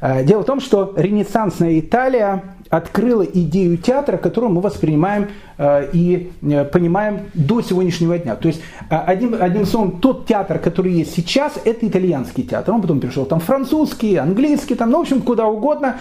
[0.00, 2.42] Э, дело в том, что ренессансная Италия
[2.76, 8.34] открыла идею театра, которую мы воспринимаем э, и э, понимаем до сегодняшнего дня.
[8.34, 8.60] То есть,
[8.90, 12.74] э, одним, одним словом, тот театр, который есть сейчас, это итальянский театр.
[12.74, 15.96] Он потом перешел там французский, английский, там, ну, в общем, куда угодно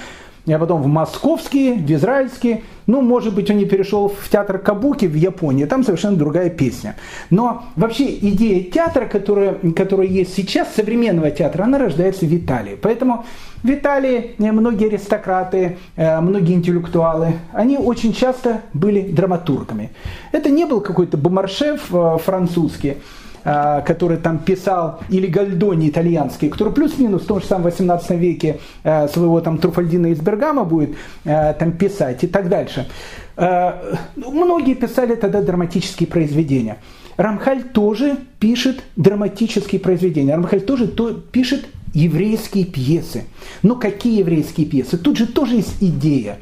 [0.48, 2.64] а потом в московские, в израильские.
[2.86, 6.98] Ну, может быть, он не перешел в театр Кабуки в Японии, там совершенно другая песня.
[7.30, 12.78] Но вообще идея театра, которая, которая есть сейчас, современного театра, она рождается в Италии.
[12.82, 13.26] Поэтому
[13.64, 19.92] в Италии многие аристократы, э, многие интеллектуалы, они очень часто были драматургами.
[20.34, 22.98] Это не был какой-то бомаршев э, французский.
[23.46, 28.60] А, который там писал, или Гальдони итальянский, который плюс-минус в том же самом 18 веке
[28.84, 32.88] а, своего там Труфальдина из Бергама будет а, там писать и так дальше.
[33.36, 36.78] Многие писали тогда драматические произведения.
[37.18, 40.36] Рамхаль тоже пишет драматические произведения.
[40.36, 43.24] Рамхаль тоже то, пишет еврейские пьесы.
[43.62, 44.98] Но какие еврейские пьесы?
[44.98, 46.40] Тут же тоже есть идея.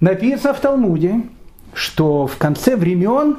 [0.00, 1.22] Написано в Талмуде,
[1.72, 3.36] что в конце времен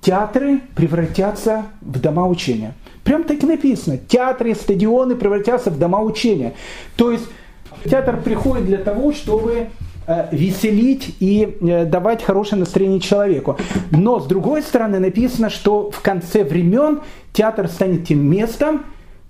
[0.00, 2.74] театры превратятся в дома учения.
[3.04, 3.98] Прям так и написано.
[3.98, 6.54] Театры, стадионы превратятся в дома учения.
[6.96, 7.24] То есть
[7.84, 9.68] театр приходит для того, чтобы
[10.06, 13.58] э, веселить и э, давать хорошее настроение человеку.
[13.90, 17.00] Но с другой стороны написано, что в конце времен
[17.32, 18.84] театр станет тем местом,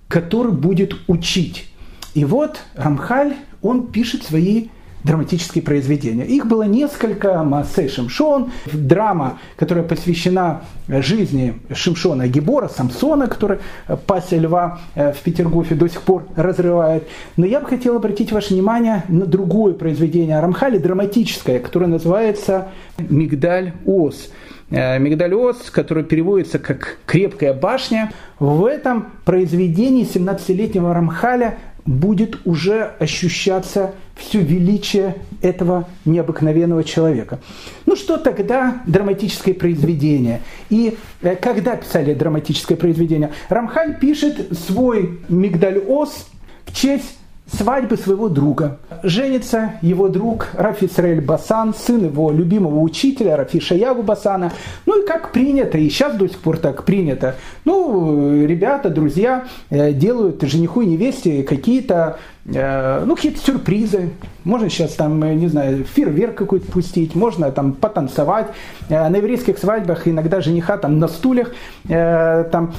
[0.07, 1.69] который будет учить.
[2.13, 4.67] И вот Рамхаль, он пишет свои
[5.03, 6.25] драматические произведения.
[6.25, 7.43] Их было несколько.
[7.43, 13.59] Маасе Шимшон, драма, которая посвящена жизни Шимшона Гибора, Самсона, который
[14.05, 17.07] пася льва э, в Петергофе до сих пор разрывает.
[17.37, 23.73] Но я бы хотел обратить ваше внимание на другое произведение Рамхали, драматическое, которое называется «Мигдаль
[23.85, 24.29] Ос».
[24.71, 28.11] Э, Мигдаль Ос, который переводится как «крепкая башня».
[28.39, 37.39] В этом произведении 17-летнего Рамхаля будет уже ощущаться все величие этого необыкновенного человека.
[37.85, 40.41] Ну что тогда драматическое произведение?
[40.69, 43.31] И э, когда писали драматическое произведение?
[43.49, 46.27] Рамхаль пишет свой Мигдаль-Ос
[46.65, 47.17] в честь
[47.51, 48.77] свадьбы своего друга.
[49.03, 54.51] Женится его друг Рафи Исраэль Басан, сын его любимого учителя Рафи Шаягу Басана.
[54.85, 57.35] Ну и как принято, и сейчас до сих пор так принято.
[57.65, 64.11] Ну, ребята, друзья э, делают жениху и невесте какие-то Э, ну, какие-то сюрпризы.
[64.43, 68.47] Можно сейчас там, э, не знаю, фейерверк какой-то пустить, можно там потанцевать.
[68.89, 71.51] Э, на еврейских свадьбах иногда жениха там на стульях
[71.87, 72.73] там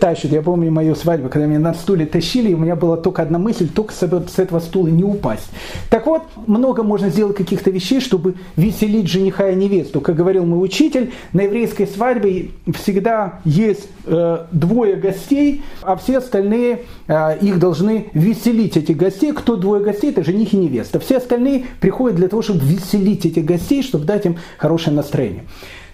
[0.00, 0.32] тащат.
[0.32, 3.68] Я помню мою свадьбу, когда меня на стуле тащили, у меня была только одна мысль,
[3.68, 4.02] только с
[4.38, 5.48] этого стула не упасть.
[5.90, 10.00] Так вот, много можно сделать каких-то вещей, чтобы веселить жениха и невесту.
[10.00, 16.82] Как говорил мой учитель, на еврейской свадьбе всегда есть двое гостей, а все остальные
[17.40, 20.98] их должны веселить, эти гостей, кто двое гостей, это жених и невеста.
[21.06, 25.44] Все остальные приходят для того, чтобы веселить этих гостей, чтобы дать им хорошее настроение.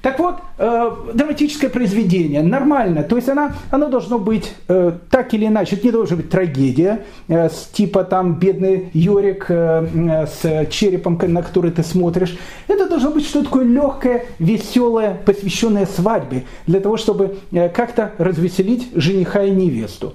[0.01, 5.47] Так вот, э, драматическое произведение, нормально, то есть она, оно должно быть э, так или
[5.47, 10.67] иначе, это не должна быть трагедия, э, с типа там бедный Йорик э, э, с
[10.71, 12.37] черепом, на который ты смотришь.
[12.67, 18.89] Это должно быть что-то такое легкое, веселое, посвященное свадьбе, для того, чтобы э, как-то развеселить
[18.95, 20.15] жениха и невесту.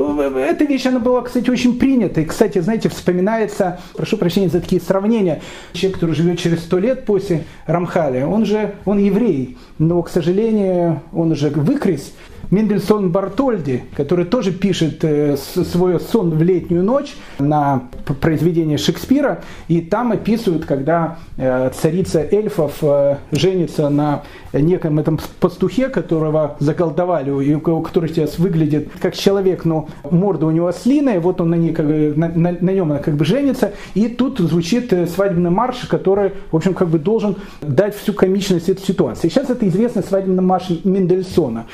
[0.00, 2.20] Эта вещь, она была, кстати, очень принята.
[2.20, 7.04] И, кстати, знаете, вспоминается, прошу прощения за такие сравнения, человек, который живет через сто лет
[7.04, 12.12] после Рамхаля, он же, он еврей, но, к сожалению, он уже выкрес,
[12.50, 17.84] Мендельсон Бартольди, который тоже пишет э, свой сон в летнюю ночь на
[18.20, 25.88] произведение Шекспира, и там описывают, когда э, царица эльфов э, женится на неком этом пастухе,
[25.88, 31.50] которого заколдовали, и который сейчас выглядит как человек, но морда у него ослиная, вот он
[31.50, 36.32] на, ней, на, на, на нем как бы женится, и тут звучит свадебный марш, который,
[36.50, 39.28] в общем, как бы должен дать всю комичность этой ситуации.
[39.28, 41.66] Сейчас это известный свадебный марш Мендельсона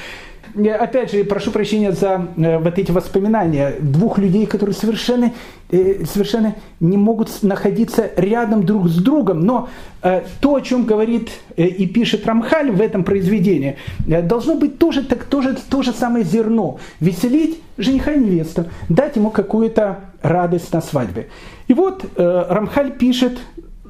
[0.78, 5.32] опять же, прошу прощения за э, вот эти воспоминания двух людей, которые совершенно,
[5.70, 9.40] э, совершенно не могут находиться рядом друг с другом.
[9.40, 9.68] Но
[10.02, 15.24] э, то, о чем говорит и пишет Рамхаль в этом произведении, должно быть тоже, так,
[15.24, 16.78] тоже то же самое зерно.
[17.00, 21.28] Веселить жениха и невесту, дать ему какую-то радость на свадьбе.
[21.68, 23.38] И вот Рамхаль пишет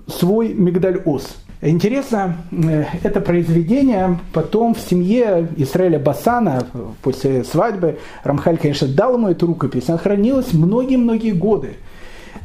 [0.08, 6.66] свой Мигдаль-Ос– Интересно, э, это произведение потом в семье Израиля Басана
[7.02, 11.76] после свадьбы, Рамхаль, конечно, дал ему эту рукопись, она хранилась многие-многие годы.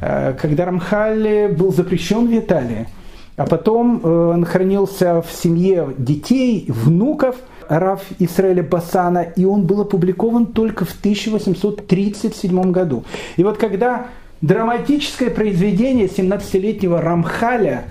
[0.00, 2.88] Э, когда Рамхаль был запрещен в Италии,
[3.36, 7.36] а потом э, он хранился в семье детей, внуков
[7.68, 13.04] Раф Исраиля Басана, и он был опубликован только в 1837 году.
[13.36, 14.06] И вот когда
[14.40, 17.84] драматическое произведение 17-летнего Рамхаля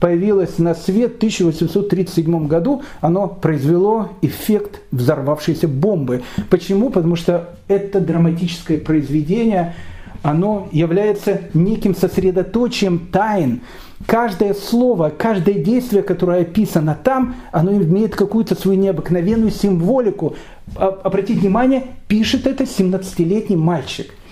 [0.00, 6.22] появилось на свет в 1837 году, оно произвело эффект взорвавшейся бомбы.
[6.50, 6.90] Почему?
[6.90, 9.74] Потому что это драматическое произведение,
[10.22, 13.60] оно является неким сосредоточием тайн.
[14.06, 20.36] Каждое слово, каждое действие, которое описано там, оно имеет какую-то свою необыкновенную символику.
[20.76, 24.12] Обратите внимание, пишет это 17-летний мальчик–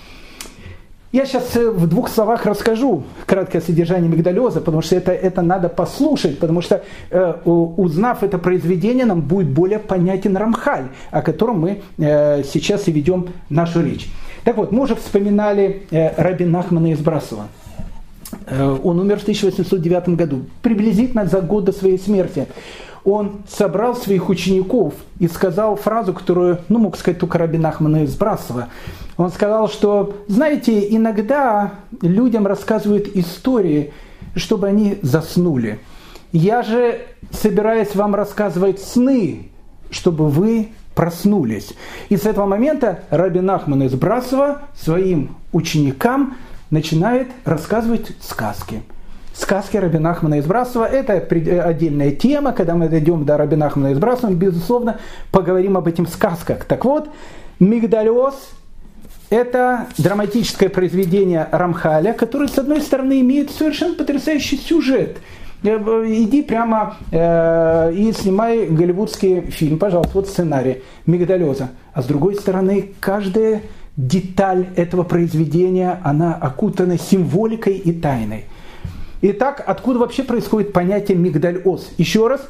[1.15, 5.69] Я сейчас э, в двух словах расскажу краткое содержание мигдалеза, потому что это, это надо
[5.69, 11.81] послушать, потому что э, узнав это произведение, нам будет более понятен Рамхаль, о котором мы
[11.97, 14.09] э, сейчас и ведем нашу речь.
[14.43, 17.47] Так вот, мы уже вспоминали э, Раби Нахмана из Брасова.
[18.47, 22.45] Э, он умер в 1809 году, приблизительно за год до своей смерти
[23.05, 28.15] он собрал своих учеников и сказал фразу, которую, ну, мог сказать только Рабин Ахмана из
[28.15, 28.69] Брасова.
[29.15, 33.93] Он сказал, что, знаете, иногда людям рассказывают истории,
[34.35, 35.79] чтобы они заснули.
[36.31, 36.99] Я же
[37.31, 39.49] собираюсь вам рассказывать сны,
[39.91, 41.73] чтобы вы проснулись.
[42.09, 46.37] И с этого момента Рабин Ахман из Брасова своим ученикам
[46.71, 48.81] начинает рассказывать сказки–
[49.35, 50.85] сказки Рабина Ахмана из Брасова.
[50.85, 54.99] Это отдельная тема, когда мы дойдем до Рабина Ахмана из Брасова, безусловно,
[55.31, 56.65] поговорим об этих сказках.
[56.65, 57.09] Так вот,
[57.59, 58.35] Мигдалиоз–
[59.29, 65.17] это драматическое произведение Рамхаля, которое, с одной стороны, имеет совершенно потрясающий сюжет.
[65.63, 71.69] Э, иди прямо э, и снимай голливудский фильм, пожалуйста, вот сценарий Мигдалиоза.
[71.93, 73.61] А с другой стороны, каждая
[73.97, 78.45] деталь этого произведения, она окутана символикой и тайной.
[79.27, 81.89] Итак, откуда вообще происходит понятие мигдаль-ос?
[81.97, 82.47] Еще раз,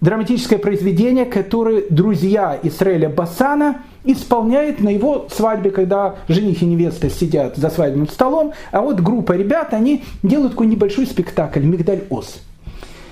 [0.00, 7.56] драматическое произведение, которое друзья Исраэля Басана исполняют на его свадьбе, когда жених и невеста сидят
[7.56, 12.40] за свадебным столом, а вот группа ребят, они делают такой небольшой спектакль «Мигдаль-ос».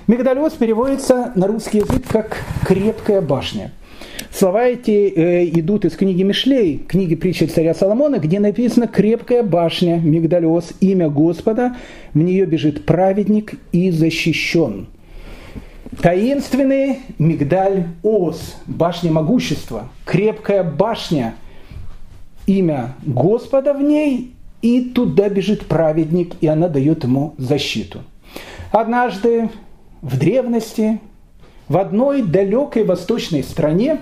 [0.08, 3.70] «Мигдаль-ос» переводится на русский язык как «крепкая башня».
[4.36, 10.00] Слова эти э, идут из книги Мишлей, книги притчи царя Соломона, где написано «крепкая башня,
[10.00, 11.76] Мигдалиос, имя Господа,
[12.14, 14.88] в нее бежит праведник и защищен».
[16.02, 21.36] Таинственный Мигдаль Ос, башня могущества, крепкая башня,
[22.48, 24.32] имя Господа в ней,
[24.62, 28.00] и туда бежит праведник, и она дает ему защиту.
[28.72, 29.48] Однажды
[30.02, 30.98] в древности
[31.68, 34.00] в одной далекой восточной стране,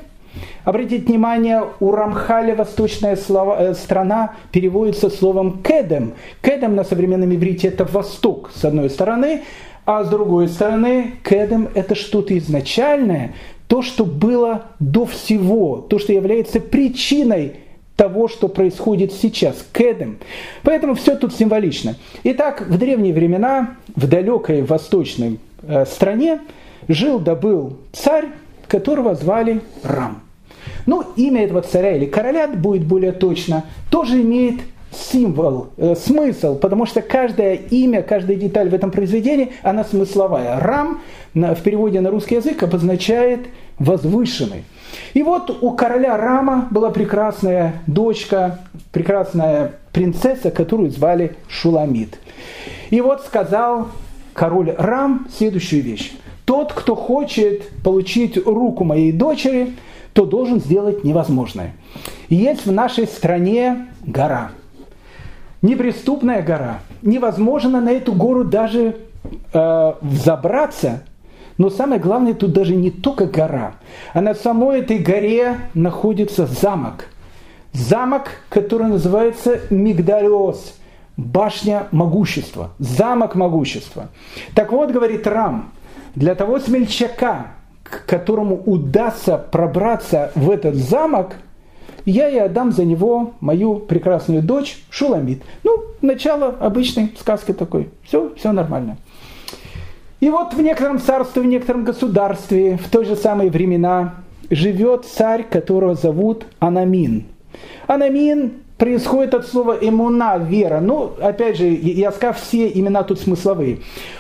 [0.64, 6.14] обратите внимание, у Рамхаля восточная слова, э, страна переводится словом «кедем».
[6.42, 9.42] «Кедем» на современном иврите– это «восток» с одной стороны,
[9.84, 13.34] а с другой стороны «кедем»– это что-то изначальное,
[13.66, 17.56] то, что было до всего, то, что является причиной
[17.96, 20.18] того, что происходит сейчас, кедем.
[20.62, 21.96] Поэтому все тут символично.
[22.24, 26.40] Итак, в древние времена, в далекой восточной э, стране,
[26.88, 28.28] жил да был царь,
[28.66, 30.21] которого звали Рам.
[30.86, 34.60] Ну, имя этого царя или короля будет более точно, тоже имеет
[34.92, 40.60] символ, э, смысл, потому что каждое имя, каждая деталь в этом произведении, она смысловая.
[40.60, 41.00] Рам
[41.34, 43.40] на, в переводе на русский язык обозначает
[43.78, 44.64] возвышенный.
[45.14, 48.60] И вот у короля Рама была прекрасная дочка,
[48.92, 52.18] прекрасная принцесса, которую звали Шуламид.
[52.90, 53.88] И вот сказал
[54.34, 56.12] король Рам следующую вещь.
[56.44, 59.72] Тот, кто хочет получить руку моей дочери,
[60.12, 61.74] то должен сделать невозможное.
[62.28, 64.52] Есть в нашей стране гора.
[65.62, 66.80] Неприступная гора.
[67.02, 68.96] Невозможно на эту гору даже
[69.52, 71.04] э, взобраться.
[71.58, 73.74] Но самое главное, тут даже не только гора,
[74.14, 77.06] а на самой этой горе находится замок.
[77.72, 80.74] Замок, который называется Мигдалиос,
[81.16, 84.08] башня могущества, замок могущества.
[84.54, 85.72] Так вот, говорит Рам,
[86.14, 87.48] для того смельчака,
[87.92, 91.34] к которому удастся пробраться в этот замок,
[92.06, 95.42] я и отдам за него мою прекрасную дочь Шуламит.
[95.62, 97.90] Ну, начало обычной сказки такой.
[98.02, 98.96] Все, все нормально.
[100.20, 104.14] И вот в некотором царстве, в некотором государстве, в той же самые времена,
[104.48, 107.26] живет царь, которого зовут Анамин.
[107.86, 110.80] Анамин происходит от слова эмуна, вера.
[110.80, 113.78] Ну, опять же, я сказал, все имена тут смысловые.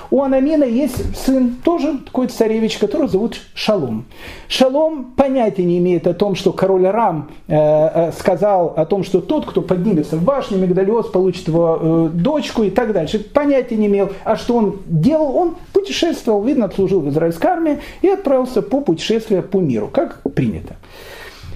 [0.08, 4.04] У Анамина есть сын, тоже такой царевич, которого зовут Шалом.
[4.46, 9.20] Шалом понятия не имеет о том, что король Рам э, э, сказал о том, что
[9.20, 13.18] тот, кто поднимется в башню, Мигдалиос получит его э, дочку и так дальше.
[13.18, 14.10] Понятия не имел.
[14.22, 15.36] А что он делал?
[15.36, 20.76] Он путешествовал, видно, служил в израильской армии и отправился по путешествию по миру, как принято.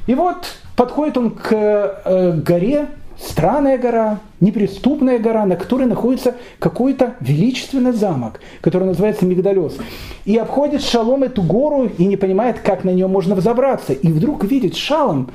[0.09, 0.39] И вот
[0.77, 2.87] подходит он к э, горе,
[3.18, 9.77] странная гора, неприступная гора, на которой находится какой-то величественный замок, который называется Мигдалес.
[10.24, 13.93] И обходит Шалом эту гору и не понимает, как на нее можно взобраться.
[13.95, 15.31] И вдруг видит Шалом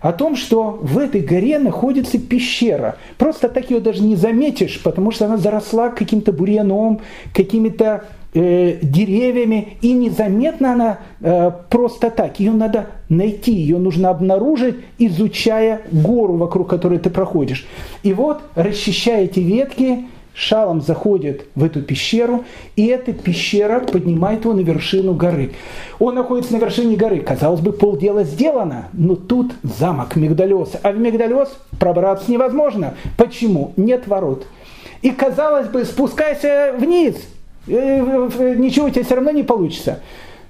[0.00, 2.96] о том, что в этой горе находится пещера.
[3.18, 7.00] Просто так ее даже не заметишь, потому что она заросла каким-то бурьяном,
[7.34, 8.04] какими-то
[8.34, 12.40] э, деревьями, и незаметно она э, просто так.
[12.40, 17.66] Ее надо найти, ее нужно обнаружить, изучая гору, вокруг которой ты проходишь.
[18.02, 22.44] И вот, расчищая эти ветки, Шалом заходит в эту пещеру,
[22.76, 25.52] и эта пещера поднимает его на вершину горы.
[25.98, 27.20] Он находится на вершине горы.
[27.20, 30.78] Казалось бы, полдела сделано, но тут замок Мигдалиоса.
[30.82, 32.94] А в Мигдалиос пробраться невозможно.
[33.18, 33.72] Почему?
[33.76, 34.46] Нет ворот.
[35.02, 37.16] И казалось бы, спускайся вниз,
[37.70, 40.00] ничего у тебя все равно не получится.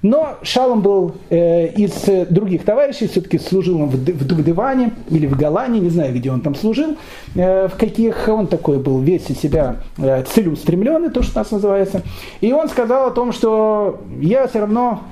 [0.03, 1.93] Но Шалом был э, из
[2.31, 6.41] других товарищей, все-таки служил он в, в Дувдыване или в Галане, не знаю, где он
[6.41, 6.97] там служил,
[7.35, 11.51] э, в каких он такой был весь из себя э, целеустремленный, то, что у нас
[11.51, 12.03] называется.
[12.41, 15.03] И он сказал о том, что я все равно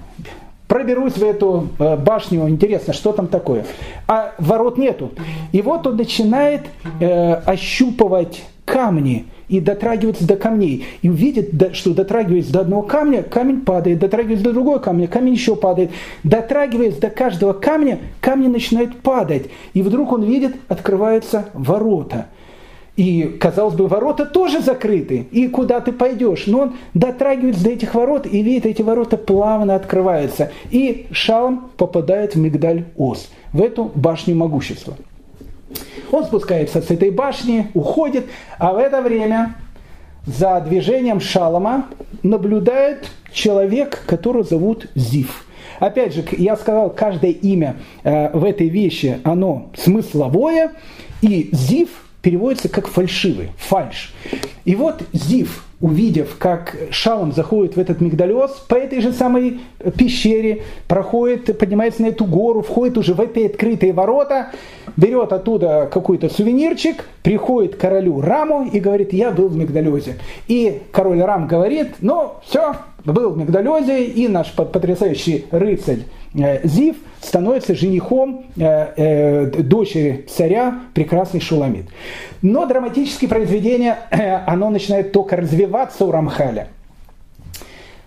[0.69, 3.67] проберусь в эту э, башню, интересно, что там такое.
[4.07, 5.11] А ворот нету.
[5.53, 6.63] И вот он начинает
[7.01, 10.85] э, ощупывать камни– и дотрагивается до камней.
[11.03, 15.57] И увидит, что дотрагиваясь до одного камня, камень падает, дотрагиваясь до другого камня, камень еще
[15.57, 15.91] падает.
[16.23, 19.47] Дотрагиваясь до каждого камня, камни начинают падать.
[19.73, 22.27] И вдруг он видит, открываются ворота.
[22.97, 25.29] И, казалось бы, ворота тоже закрыты.
[25.31, 26.47] И куда ты пойдешь?
[26.47, 30.51] Но он дотрагивается до этих ворот и видит, эти ворота плавно открываются.
[30.71, 34.97] И Шалом попадает в Мигдаль Ос, в эту башню могущества.
[36.11, 38.27] Он спускается с этой башни, уходит,
[38.59, 39.55] а в это время
[40.27, 41.87] за движением Шалома
[42.23, 45.45] наблюдает человек, которого зовут Зив.
[45.81, 50.73] Опять же, я сказал, каждое имя э, в этой вещи, оно смысловое,
[51.23, 51.89] и Зив
[52.21, 54.13] переводится как фальшивый, фальш.
[54.65, 59.61] И вот Зив, увидев, как Шалом заходит в этот мигдалиоз, по этой же самой
[59.97, 64.51] пещере проходит, поднимается на эту гору, входит уже в эти открытые ворота,
[64.97, 70.17] берет оттуда какой-то сувенирчик, приходит к королю Раму и говорит, я был в мигдалиозе.
[70.49, 72.75] И король Рам говорит, ну все,
[73.05, 76.01] был в мигдалиозе, и наш потрясающий рыцарь
[76.35, 78.63] Э, Зив становится женихом э,
[78.97, 81.87] э, дочери царя, прекрасный Шуламид.
[82.43, 83.97] Но драматическое произведение,
[84.47, 86.69] оно начинает только развиваться у Рамхаля.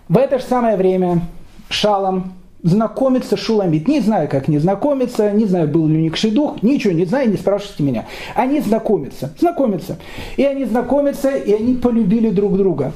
[0.08, 1.20] В это же самое время
[1.68, 3.88] Шалом знакомится Шуламид.
[3.88, 7.28] Не знаю, как не знакомиться, не знаю, был ли у них шедух, ничего не знаю,
[7.28, 8.06] не спрашивайте меня.
[8.34, 9.98] Они знакомятся, знакомятся.
[10.36, 12.92] И они знакомятся, и они полюбили друг друга.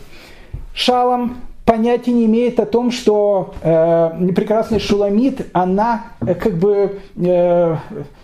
[0.73, 7.77] Шалом понятия не имеет о том, что э, прекрасный Шуламид, она э, как бы э,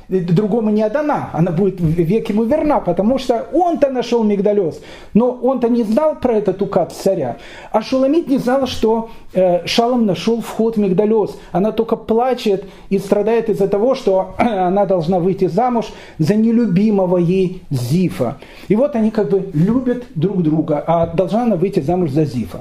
[0.08, 4.80] другому не отдана, она будет век ему верна, потому что он-то нашел Мигдалез,
[5.12, 7.36] но он-то не знал про этот указ царя,
[7.72, 12.98] а Шуламид не знал, что э, Шалом нашел вход в Мигдалез, она только плачет и
[12.98, 15.86] страдает из-за того, что она должна выйти замуж
[16.18, 18.38] за нелюбимого ей Зифа.
[18.68, 22.60] И вот они как бы любят друг друга, а должна она выйти замуж за Зифа.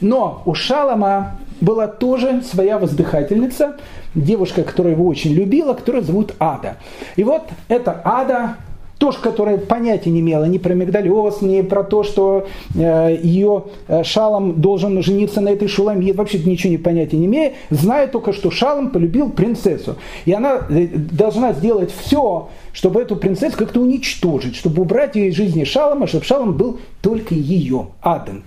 [0.00, 3.76] Но у Шалома была тоже своя воздыхательница,
[4.14, 6.76] девушка, которая его очень любила, которая зовут Ада.
[7.16, 8.56] И вот эта Ада,
[8.98, 14.04] тоже, которая понятия не имела ни про Мигдалиос, ни про то, что э, ее э,
[14.04, 18.50] Шалом должен жениться на этой Шуламид, вообще ничего не понятия не имея, зная только, что
[18.50, 19.96] Шалом полюбил принцессу.
[20.24, 25.36] И она э, должна сделать все, чтобы эту принцессу как-то уничтожить, чтобы убрать ее из
[25.36, 28.42] жизни Шалома, чтобы Шалом был только ее, Аден.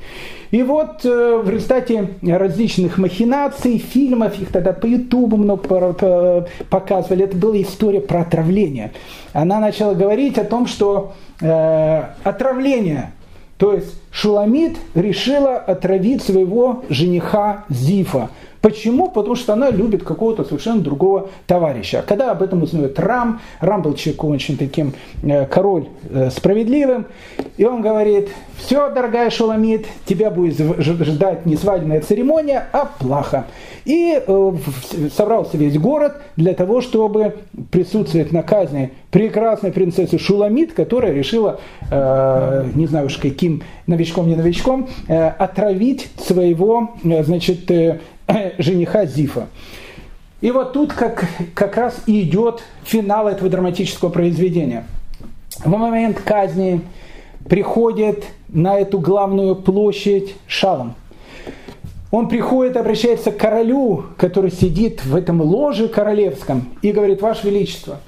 [0.52, 7.36] И вот э, в результате различных махинаций, фильмов, их тогда по Ютубу много показывали, это
[7.36, 8.92] была история про отравление.
[9.34, 13.12] Она начала говорить о том, что э, отравление,
[13.58, 18.30] то есть Шуламид решила отравить своего жениха Зифа.
[18.62, 19.10] Почему?
[19.10, 22.04] Потому что она любит какого-то совершенно другого товарища.
[22.08, 24.94] Когда об этом узнает Рам, Рам был человеком очень таким
[25.24, 27.06] э, король э, справедливым,
[27.58, 33.46] и он говорит, все, дорогая Шуламид, тебя будет ждать не свадебная церемония, а плаха.
[33.86, 34.52] И э,
[35.16, 37.36] собрался весь город для того, чтобы
[37.72, 44.90] присутствовать на казни прекрасной принцессы Шуламид, которая решила, не знаю уж каким новичком, не новичком,
[45.08, 47.72] отравить своего, значит,
[48.58, 49.48] жениха Зифа.
[50.42, 51.26] И вот тут как,
[51.56, 54.86] как раз и идет финал этого драматического произведения.
[55.60, 56.82] В момент казни
[57.50, 60.96] приходит на эту главную площадь Шалом–
[62.10, 68.00] он приходит, обращается к королю, который сидит в этом ложе королевском, и говорит, Ваше Величество,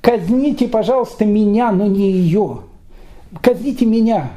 [0.00, 2.60] казните, пожалуйста, меня, но не ее.
[3.42, 4.30] Казните меня.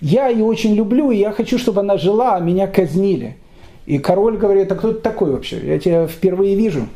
[0.00, 3.36] Я ее очень люблю, и я хочу, чтобы она жила, а меня казнили.
[3.86, 5.60] И король говорит, а кто ты такой вообще?
[5.64, 6.88] Я тебя впервые вижу.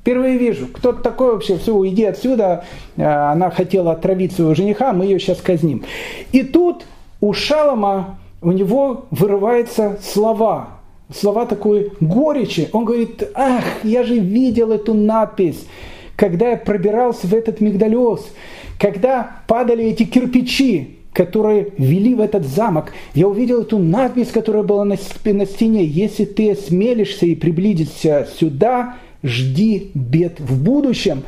[0.00, 0.68] Впервые вижу.
[0.72, 1.58] Кто ты такой вообще?
[1.58, 2.64] Все, уйди отсюда.
[2.96, 5.84] А, она хотела отравить своего жениха, мы ее сейчас казним.
[6.32, 6.84] И тут
[7.20, 10.68] у Шалома у него вырываются слова,
[11.12, 12.68] слова такой горечи.
[12.72, 15.66] Он говорит, ах, я же видел эту надпись,
[16.16, 18.26] когда я пробирался в этот мигдалез,
[18.78, 22.92] когда падали эти кирпичи, которые вели в этот замок.
[23.14, 25.84] Я увидел эту надпись, которая была на, на стене.
[25.84, 31.22] Если ты осмелишься и приблизишься сюда, жди бед в будущем.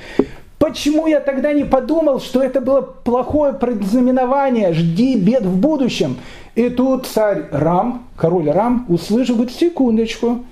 [0.59, 6.19] Почему я тогда не подумал, что это было плохое предзнаменование, жди бед в будущем?
[6.55, 10.45] И тут царь Рам, король Рам, услышал, говорит, секундочку,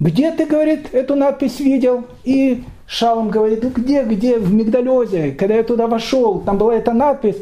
[0.00, 2.04] где ты, говорит, эту надпись видел?
[2.24, 7.36] И Шалом говорит, где, где, в Мигдалезе, когда я туда вошел, там была эта надпись.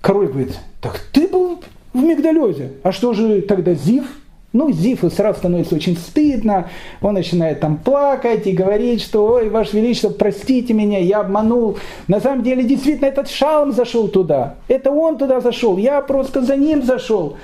[0.00, 1.60] Король говорит, так ты был
[1.92, 4.04] в Мигдалезе, а что же тогда Зив?
[4.52, 6.70] Ну, Зифу сразу становится очень стыдно,
[7.00, 11.76] он начинает там плакать и говорить, что, ой, Ваше Величество, простите меня, я обманул.
[12.08, 14.56] На самом деле, действительно, этот шалом зашел туда.
[14.66, 17.36] Это он туда зашел, я просто за ним зашел.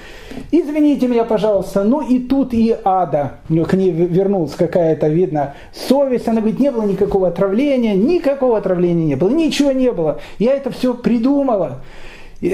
[0.50, 1.84] Извините меня, пожалуйста.
[1.84, 6.26] Ну и тут и ада, к ней вернулась какая-то, видно, совесть.
[6.26, 10.18] Она говорит, не было никакого отравления, никакого отравления не было, ничего не было.
[10.40, 11.82] Я это все придумала.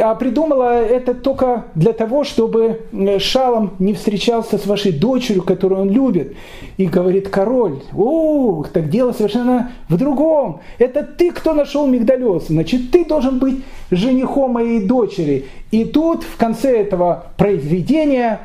[0.01, 2.83] А придумала это только для того, чтобы
[3.18, 6.37] Шалом не встречался с вашей дочерью, которую он любит.
[6.76, 10.61] И говорит король, о, так дело совершенно в другом.
[10.78, 12.47] Это ты, кто нашел мигдалез.
[12.47, 15.47] Значит, ты должен быть женихом моей дочери.
[15.72, 18.41] И тут в конце этого произведения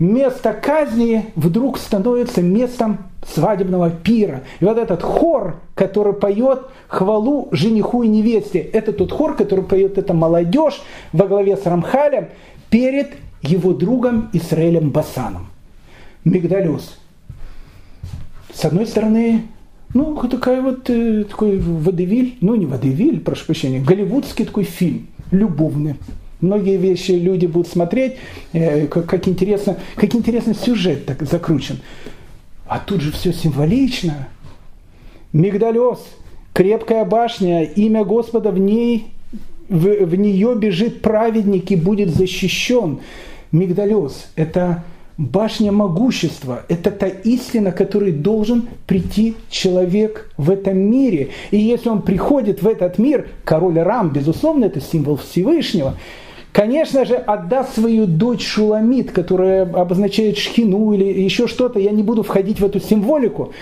[0.00, 4.42] место казни вдруг становится местом свадебного пира.
[4.60, 9.98] И вот этот хор, который поет хвалу жениху и невесте, это тот хор, который поет
[9.98, 12.28] эта молодежь во главе с Рамхалем
[12.70, 13.10] перед
[13.42, 15.48] его другом Исраэлем Басаном.
[16.24, 16.98] Мигдалюс.
[18.52, 19.42] С одной стороны,
[19.94, 25.96] ну, такая вот, э, такой водевиль, ну, не водевиль, прошу прощения, голливудский такой фильм, любовный.
[26.40, 28.16] Многие вещи люди будут смотреть,
[28.52, 31.78] э, как, как, интересно, как интересный сюжет так закручен.
[32.66, 34.28] А тут же все символично.
[35.32, 35.98] Мигдалез,
[36.52, 39.12] крепкая башня, имя Господа в ней,
[39.68, 43.00] в, в нее бежит праведник и будет защищен.
[43.50, 44.84] Мигдалез– это
[45.18, 51.30] башня могущества, это та истина, которой должен прийти человек в этом мире.
[51.50, 55.96] И если он приходит в этот мир, король Рам, безусловно, это символ Всевышнего–
[56.52, 62.22] конечно же, отдаст свою дочь Шуламит, которая обозначает шхину или еще что-то, я не буду
[62.22, 63.52] входить в эту символику.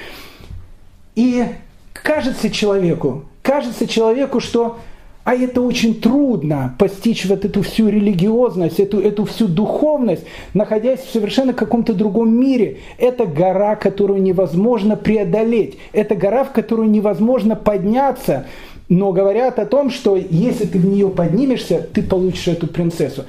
[1.14, 1.44] И
[1.92, 4.78] кажется человеку, кажется человеку, что
[5.22, 10.24] а это очень трудно постичь вот эту всю религиозность, эту, эту всю духовность,
[10.54, 12.78] находясь в совершенно каком-то другом мире.
[12.98, 15.76] Это гора, которую невозможно преодолеть.
[15.92, 18.46] Это гора, в которую невозможно подняться
[18.90, 23.24] но говорят о том, что если ты в нее поднимешься, ты получишь эту принцессу.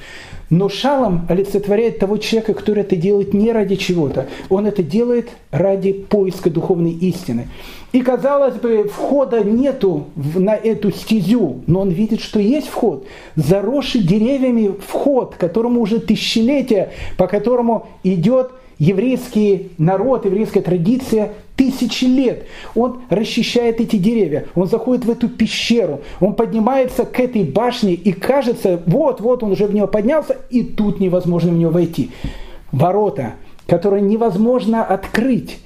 [0.49, 4.27] Но Шалом олицетворяет того человека, который это делает не ради чего-то.
[4.49, 7.47] Он это делает ради поиска духовной истины.
[7.93, 13.05] И казалось бы, входа нету на эту стезю, но он видит, что есть вход.
[13.35, 22.45] Заросший деревьями вход, которому уже тысячелетия, по которому идет еврейский народ, еврейская традиция тысячи лет.
[22.73, 28.11] Он расчищает эти деревья, он заходит в эту пещеру, он поднимается к этой башне и
[28.11, 32.09] кажется, вот-вот он уже в нее поднялся, и тут невозможно в нее войти.
[32.71, 33.33] Ворота,
[33.67, 35.59] которые невозможно открыть.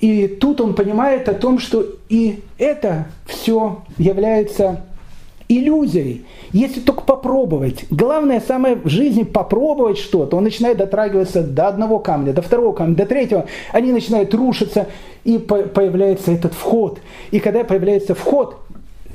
[0.00, 4.82] И тут он понимает о том, что и это все является
[5.48, 6.24] иллюзией.
[6.52, 7.84] Если только попробовать.
[7.90, 10.36] Главное самое в жизни попробовать что-то.
[10.36, 13.46] Он начинает дотрагиваться до одного камня, до второго камня, до третьего.
[13.72, 14.88] Они начинают рушиться,
[15.24, 17.00] и появляется этот вход.
[17.30, 18.56] И когда появляется вход,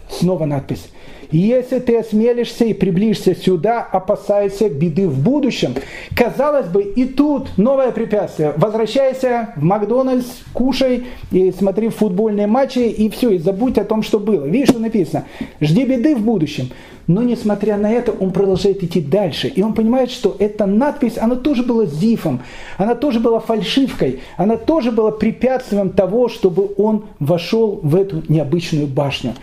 [0.10, 0.88] снова надпись
[1.32, 5.76] если ты осмелишься и приближишься сюда, опасайся беды в будущем.
[6.16, 8.54] Казалось бы, и тут новое препятствие.
[8.56, 14.20] Возвращайся в Макдональдс, кушай и смотри футбольные матчи, и все, и забудь о том, что
[14.20, 14.46] было.
[14.46, 15.26] Видишь, что написано?
[15.60, 16.70] Жди беды в будущем.
[17.08, 19.48] Но несмотря на это, он продолжает идти дальше.
[19.48, 22.42] И он понимает, что эта надпись, она тоже была зифом,
[22.78, 28.88] она тоже была фальшивкой, она тоже была препятствием того, чтобы он вошел в эту необычную
[28.88, 29.36] башню.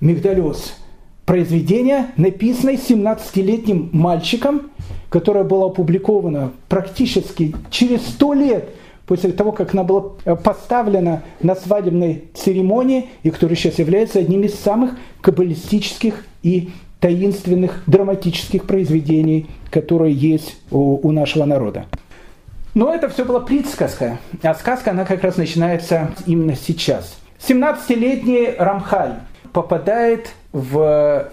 [0.00, 0.74] Мигдалез.
[1.24, 4.70] Произведение, написанное 17-летним мальчиком,
[5.08, 8.68] которое было опубликовано практически через 100 лет
[9.06, 10.02] после того, как она была
[10.44, 16.70] поставлена на свадебной церемонии, и которая сейчас является одним из самых каббалистических и
[17.00, 21.86] таинственных драматических произведений, которые есть у, у нашего народа.
[22.74, 27.16] Но это все была предсказка, а сказка, она как раз начинается именно сейчас.
[27.46, 29.14] 17-летний Рамхаль
[29.56, 31.30] попадает в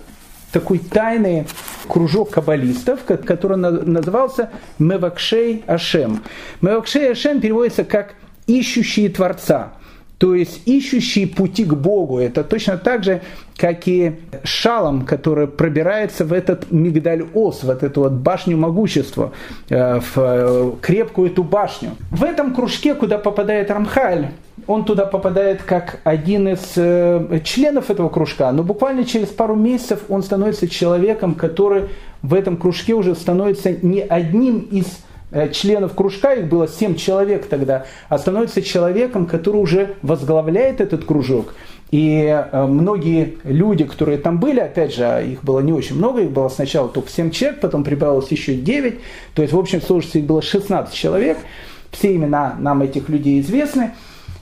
[0.54, 1.46] такой тайный
[1.90, 4.50] кружок каббалистов, который назывался
[4.80, 6.24] Мевакшей Ашем.
[6.62, 8.14] Мевакшей Ашем переводится как
[8.48, 9.74] «ищущие Творца».
[10.18, 12.20] То есть ищущие пути к Богу.
[12.20, 13.22] Это точно так же,
[13.58, 19.32] как и шалом, который пробирается в этот мигдаль-ос, в эту вот башню могущества,
[19.70, 21.92] э, в э, крепкую эту башню.
[22.12, 24.30] В этом кружке, куда попадает Рамхаль,
[24.68, 30.02] он туда попадает как один из э, членов этого кружка, но буквально через пару месяцев
[30.10, 31.90] он становится человеком, который
[32.22, 34.86] в этом кружке уже становится не одним из
[35.52, 41.54] членов кружка, их было 7 человек тогда, а становится человеком, который уже возглавляет этот кружок.
[41.92, 46.22] И э, многие люди, которые там были, опять же, а их было не очень много,
[46.22, 49.00] их было сначала только 7 человек, потом прибавилось еще 9,
[49.36, 51.38] то есть в общем сложности их было 16 человек,
[51.92, 53.92] все имена нам этих людей известны,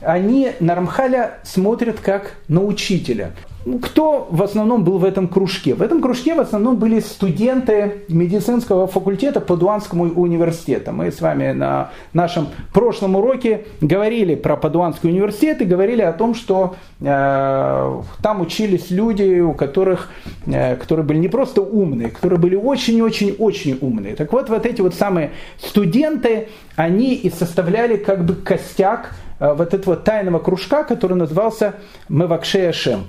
[0.01, 3.31] они на Рамхаля смотрят как на учителя.
[3.63, 5.75] Ну, кто в основном был в этом кружке?
[5.75, 10.91] В этом кружке в основном были студенты медицинского факультета Падуанского университета.
[10.91, 16.33] Мы с вами на нашем прошлом уроке говорили про Падуанский университет и говорили о том,
[16.33, 20.09] что э, там учились люди, у которых,
[20.47, 24.15] э, которые были не просто умные, которые были очень-очень-очень умные.
[24.15, 29.11] Так вот, вот эти вот самые студенты, они и составляли как бы костяк
[29.41, 31.75] вот этого тайного кружка, который назывался
[32.07, 33.07] Мевакшея Шем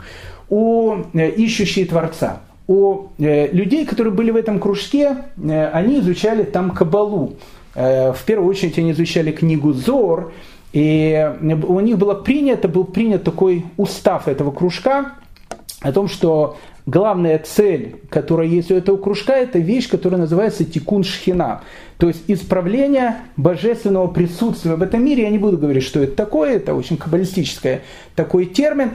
[0.53, 2.41] у э, ищущие Творца.
[2.67, 7.37] У э, людей, которые были в этом кружке, э, они изучали там Кабалу.
[7.75, 10.35] В первую очередь они изучали книгу Зор,
[10.75, 15.13] и у них было принято, был принят такой устав этого кружка
[15.83, 16.57] о том, что
[16.87, 21.63] главная цель, которая есть у этого кружка, это вещь, которая называется тикун шхина.
[21.99, 25.25] То есть исправление божественного присутствия в этом мире.
[25.25, 27.81] Я не буду говорить, что это такое, это очень каббалистический
[28.15, 28.93] такой термин.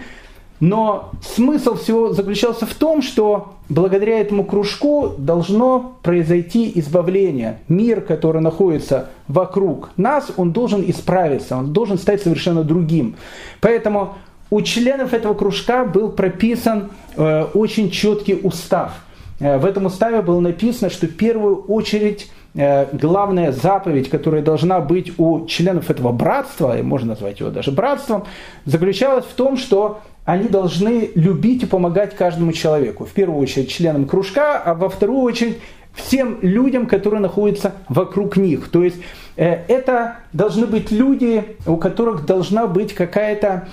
[0.59, 7.59] Но смысл всего заключался в том, что благодаря этому кружку должно произойти избавление.
[7.67, 13.17] Мир, который находится вокруг нас, он должен исправиться, он должен стать совершенно другим.
[13.61, 14.15] Поэтому
[14.49, 18.93] у членов этого кружка был прописан э, очень четкий устав.
[19.39, 24.79] Э, в этом уставе было написано, что в первую очередь э, главная заповедь, которая должна
[24.79, 28.23] быть у членов этого братства, и можно назвать его даже братством,
[28.65, 33.05] заключалась в том, что они должны любить и помогать каждому человеку.
[33.05, 35.57] В первую очередь членам кружка, а во вторую очередь
[35.93, 38.69] всем людям, которые находятся вокруг них.
[38.69, 38.97] То есть
[39.35, 43.67] это должны быть люди, у которых должна быть какая-то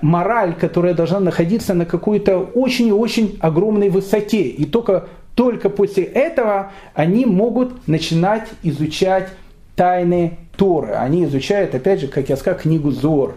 [0.00, 4.42] мораль, которая должна находиться на какой-то очень и очень огромной высоте.
[4.42, 9.28] И только, только после этого они могут начинать изучать
[9.76, 10.92] тайны Торы.
[10.94, 13.36] Они изучают, опять же, как я сказал, книгу Зор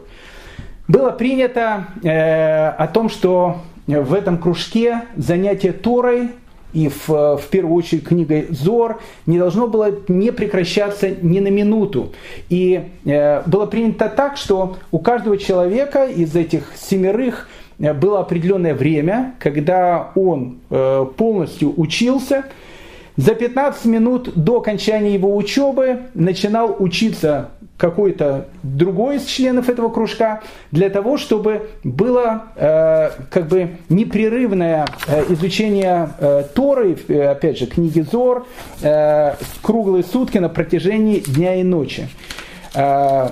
[0.92, 6.32] было принято э, о том, что в этом кружке занятие Торой
[6.74, 12.12] и в, в первую очередь книгой Зор не должно было не прекращаться ни на минуту.
[12.50, 17.50] И э, было принято так, что у каждого человека из этих семерых
[17.80, 22.46] э, было определенное время, когда он э, полностью учился,
[23.18, 27.52] за 15 минут до окончания его учебы начинал учиться
[27.82, 35.24] какой-то другой из членов этого кружка, для того, чтобы было э, как бы непрерывное э,
[35.30, 38.46] изучение э, Торы, э, опять же, книги Зор,
[38.84, 42.08] э, круглые сутки на протяжении дня и ночи.
[42.76, 43.30] Э,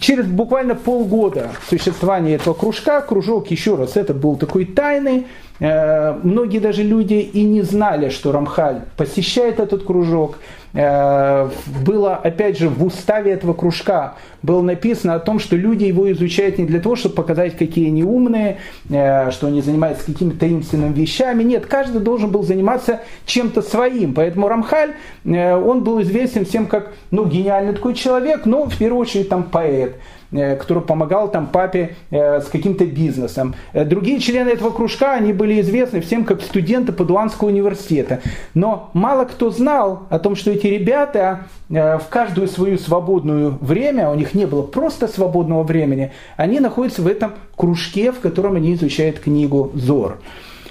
[0.00, 5.28] через буквально полгода существования этого кружка, кружок, еще раз, это был такой тайный,
[5.60, 10.38] многие даже люди и не знали, что Рамхаль посещает этот кружок,
[10.74, 16.58] было, опять же, в уставе этого кружка было написано о том, что люди его изучают
[16.58, 18.58] не для того, чтобы показать, какие они умные,
[18.90, 21.42] э, что они занимаются какими-то таинственными вещами.
[21.42, 24.14] Нет, каждый должен был заниматься чем-то своим.
[24.14, 24.94] Поэтому Рамхаль,
[25.24, 29.44] э, он был известен всем как ну, гениальный такой человек, но в первую очередь там
[29.44, 29.96] поэт.
[30.32, 33.54] Э, который помогал там папе э, с каким-то бизнесом.
[33.74, 38.22] Э, другие члены этого кружка, они были известны всем как студенты Падуанского университета.
[38.54, 44.14] Но мало кто знал о том, что эти ребята в каждую свою свободную время, у
[44.14, 49.18] них не было просто свободного времени, они находятся в этом кружке, в котором они изучают
[49.18, 50.18] книгу Зор.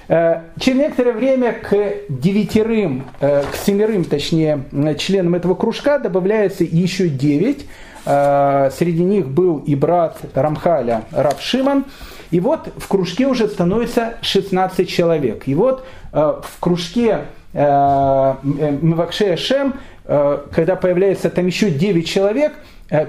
[0.07, 1.76] Через некоторое время к
[2.09, 4.64] девятерым, к семерым, точнее,
[4.99, 7.66] членам этого кружка добавляется еще девять,
[8.04, 11.86] среди них был и брат Рамхаля, Раб Шиман.
[12.32, 15.47] И вот в кружке уже становится 16 человек.
[15.47, 19.76] И вот э, в кружке э, Мивакшея Шем,
[20.06, 22.54] когда появляется там еще 9 человек,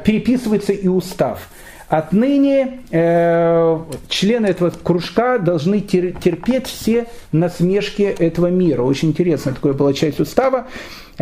[0.05, 1.49] переписывается и устав.
[1.93, 3.78] Отныне э,
[4.09, 8.80] члены этого кружка должны терпеть все насмешки этого мира.
[8.80, 10.68] Очень интересно, такое была часть устава,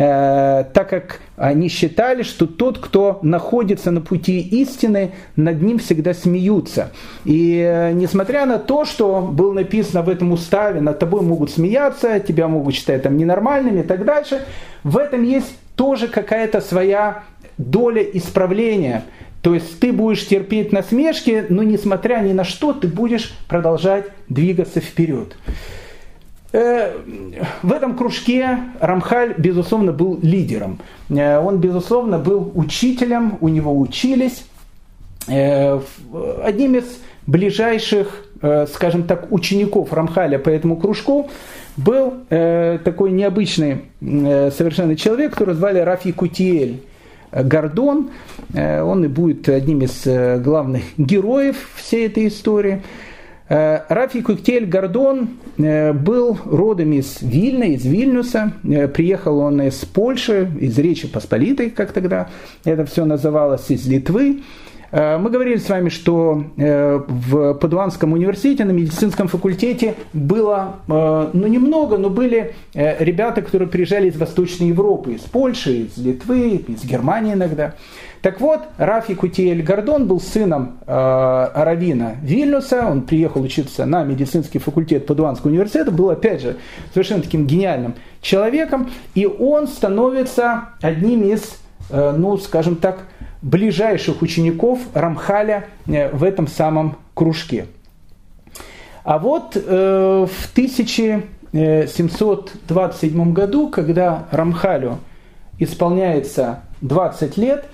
[0.01, 6.13] э, так как они считали, что тот, кто находится на пути истины, над ним всегда
[6.13, 6.91] смеются.
[7.25, 12.19] И э, несмотря на то, что было написано в этом уставе, над тобой могут смеяться,
[12.19, 14.41] тебя могут считать там ненормальными и так дальше,
[14.83, 17.23] в этом есть тоже какая-то своя
[17.57, 19.03] доля исправления–
[19.41, 24.79] то есть ты будешь терпеть насмешки, но несмотря ни на что, ты будешь продолжать двигаться
[24.79, 25.35] вперед.
[26.53, 26.97] Э,
[27.63, 30.79] в этом кружке Рамхаль, безусловно, был лидером.
[31.09, 34.43] Э, он, безусловно, был учителем, у него учились.
[35.27, 35.79] Э,
[36.43, 36.85] одним из
[37.27, 38.25] ближайших,
[38.73, 41.29] скажем так, учеников Рамхаля по этому кружку
[41.77, 46.81] был такой необычный совершенно человек, которого звали Рафи Кутиэль.
[47.31, 48.09] Гордон.
[48.55, 52.81] Он и будет одним из главных героев всей этой истории.
[53.51, 58.53] Э, Рафи Куктель Гордон был родом из Вильна, из Вильнюса.
[58.93, 62.29] Приехал он из Польши, из Речи Посполитой, как тогда
[62.63, 64.39] это все называлось, из Литвы.
[64.91, 71.29] Э, мы говорили с вами, что э, в Падуанском университете на медицинском факультете было, э,
[71.33, 76.83] ну немного, но были ребята, которые приезжали из Восточной Европы, из Польши, из Литвы, из
[76.83, 77.75] Германии иногда.
[78.21, 84.59] Так вот, Рафи Кутиэль Гордон был сыном э, Равина Вильнюса, он приехал учиться на медицинский
[84.59, 86.57] факультет Падуанского университета, был, опять же,
[86.93, 93.05] совершенно таким гениальным человеком, и он становится одним из, э, ну, скажем так,
[93.41, 97.65] ближайших учеников Рамхаля э, в этом самом кружке.
[99.03, 104.99] А вот э, в 1727 году, когда Рамхалю
[105.57, 107.65] исполняется 20 лет,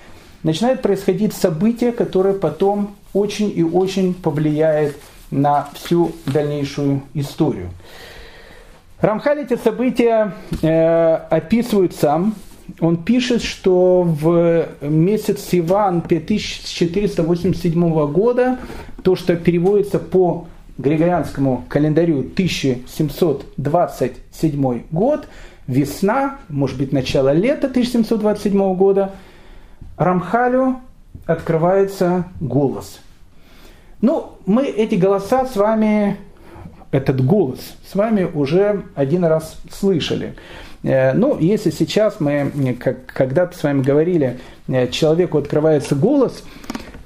[0.42, 4.96] начинает происходить событие, которое потом очень и очень повлияет
[5.30, 7.70] на всю дальнейшую историю.
[9.00, 12.34] Рамхаль эти события э, описывает сам,
[12.80, 18.58] он пишет, что в месяц Сиван 5487 года,
[19.02, 20.46] то, что переводится по
[20.78, 25.28] Григорианскому календарю 1727 год,
[25.66, 29.10] весна, может быть, начало лета 1727 года,
[29.96, 30.76] Рамхалю
[31.26, 33.00] открывается голос.
[34.00, 36.16] Ну, мы эти голоса с вами,
[36.92, 37.58] этот голос
[37.90, 40.36] с вами уже один раз слышали.
[40.82, 42.76] Э, ну, если сейчас мы,
[43.14, 46.44] когда-то с вами говорили, э, человеку открывается голос,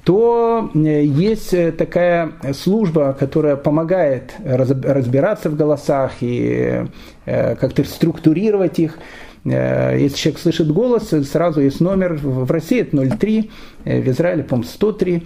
[0.03, 6.85] то э, есть такая служба, которая помогает разбираться в голосах и
[7.25, 8.99] как-то структурировать их.
[9.45, 13.51] Если человек слышит голос, сразу есть номер, в России это 03,
[13.83, 15.23] в Израиле, по-моему, 103.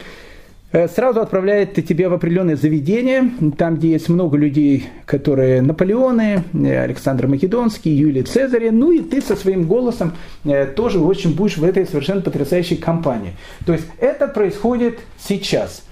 [0.73, 6.83] Э, сразу отправляет тебя в определенное заведение, там, где есть много людей, которые Наполеоны, э,
[6.83, 10.13] Александр Македонский, Юлий Цезарь, ну и ты со своим голосом
[10.43, 13.33] э, тоже очень будешь в этой совершенно потрясающей компании.
[13.65, 15.83] То есть это происходит сейчас.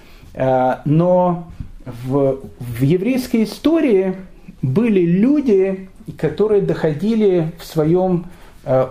[0.84, 1.50] Но
[1.86, 4.16] в, в еврейской истории
[4.60, 8.26] были люди, которые доходили в своем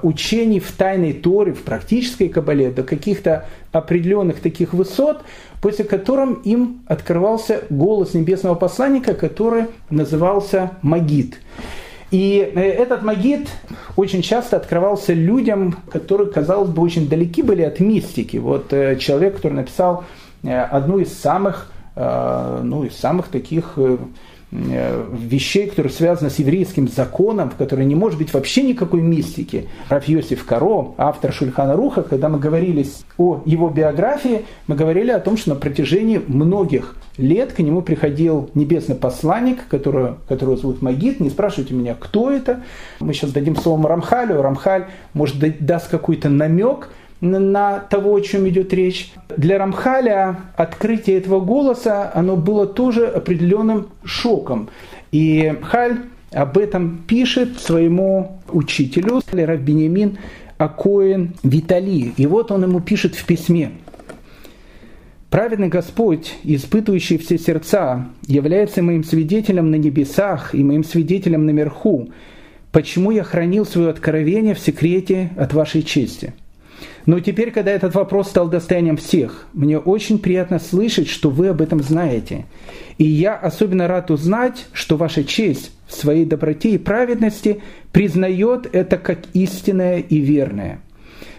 [0.04, 5.24] учении в тайной Торе, в практической кабале до каких-то определенных таких высот,
[5.62, 11.40] после которым им открывался голос небесного посланника, который назывался Магид.
[12.12, 13.50] И э, этот Магид
[13.98, 18.38] очень часто открывался людям, которые, казалось бы, очень далеки были от мистики.
[18.38, 20.06] Вот э, человек, который написал
[20.44, 23.98] э, одну из самых, ну, из самых таких Э,
[24.52, 29.68] вещей, которые связаны с еврейским законом, в которой не может быть вообще никакой мистики.
[29.90, 32.86] Раф Йосиф Каро, автор Шульхана Руха, когда мы говорили
[33.18, 38.50] о его биографии, мы говорили о том, что на протяжении многих лет к нему приходил
[38.54, 41.20] небесный посланник, которого, которого зовут Магит.
[41.20, 42.62] Не спрашивайте меня, кто это.
[43.00, 44.42] Мы сейчас дадим слово Рамхалю.
[44.42, 46.90] Рамхаль, может, даст какой-то намек–
[47.26, 49.12] на того, о чем идет речь.
[49.36, 54.70] Для Рамхаля открытие этого голоса, оно было тоже определенным шоком.
[55.12, 55.98] И Халь
[56.32, 60.18] об этом пишет своему учителю, Рав Бенемин
[60.58, 62.14] Акоин Витали.
[62.18, 63.72] И вот он ему пишет в письме.
[65.30, 72.10] Праведный Господь, испытывающий все сердца, является моим свидетелем на небесах и моим свидетелем наверху,
[72.72, 76.34] почему я хранил свое откровение в секрете от вашей чести–
[77.06, 81.62] но теперь, когда этот вопрос стал достоянием всех, мне очень приятно слышать, что вы об
[81.62, 82.46] этом знаете.
[82.98, 87.62] И я особенно рад узнать, что ваша честь в своей доброте и праведности
[87.92, 90.80] признает это как истинное и верное.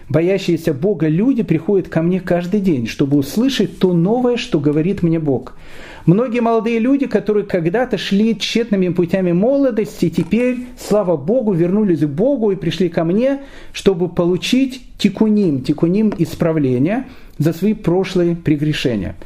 [0.09, 5.19] боящиеся Бога люди приходят ко мне каждый день, чтобы услышать то новое, что говорит мне
[5.19, 5.57] Бог.
[6.07, 12.51] Многие молодые люди, которые когда-то шли тщетными путями молодости, теперь, слава Богу, вернулись к Богу
[12.51, 13.41] и пришли ко мне,
[13.73, 19.17] чтобы получить тикуним, тикуним исправления за свои прошлые прегрешения.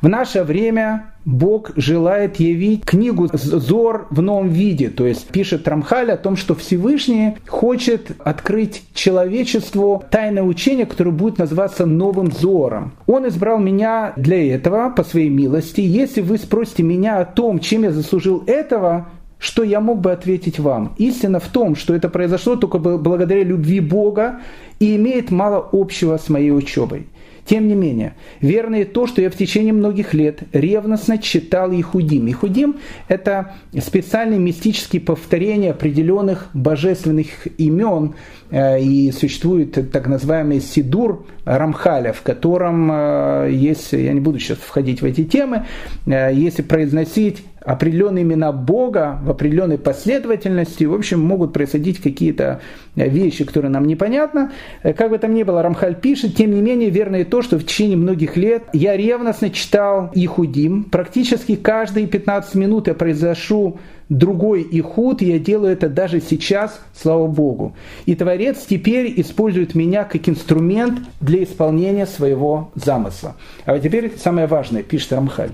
[0.00, 4.88] В наше время Бог желает явить книгу Зор в новом виде.
[4.88, 11.38] То есть пишет Рамхаль о том, что Всевышний хочет открыть человечеству тайное учение, которое будет
[11.38, 12.92] называться новым Зором.
[13.06, 15.80] Он избрал меня для этого по своей милости.
[15.80, 19.08] Если вы спросите меня о том, чем я заслужил этого,
[19.38, 20.94] что я мог бы ответить вам?
[20.98, 24.40] Истина в том, что это произошло только благодаря любви Бога
[24.80, 27.06] и имеет мало общего с моей учебой.
[27.48, 32.30] Тем не менее, верно и то, что я в течение многих лет ревностно читал Ихудим.
[32.30, 32.76] Ихудим–
[33.08, 38.16] это специальные мистические повторения определенных божественных имен,
[38.50, 44.58] э, и существует так называемый Сидур Рамхаля, в котором, э, если, я не буду сейчас
[44.58, 45.64] входить в эти темы,
[46.04, 52.60] э, если произносить определенные имена Бога в определенной последовательности, в общем, могут происходить какие-то
[52.94, 54.50] вещи, которые нам непонятны.
[54.82, 57.64] Как бы там ни было, Рамхаль пишет, тем не менее, верно и то, что в
[57.64, 60.84] течение многих лет я ревностно читал Ихудим.
[60.84, 63.78] Практически каждые 15 минут я произношу
[64.08, 67.76] другой ихуд, и я делаю это даже сейчас, слава Богу.
[68.06, 73.36] И Творец теперь использует меня как инструмент для исполнения своего замысла.
[73.66, 75.52] А вот теперь самое важное, пишет Рамхаль.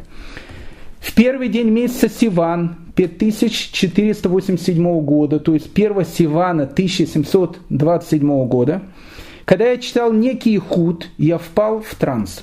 [1.05, 8.81] В первый день месяца Сиван 5487 года, то есть 1 Сивана 1727 года,
[9.45, 12.43] когда я читал некий худ, я впал в транс.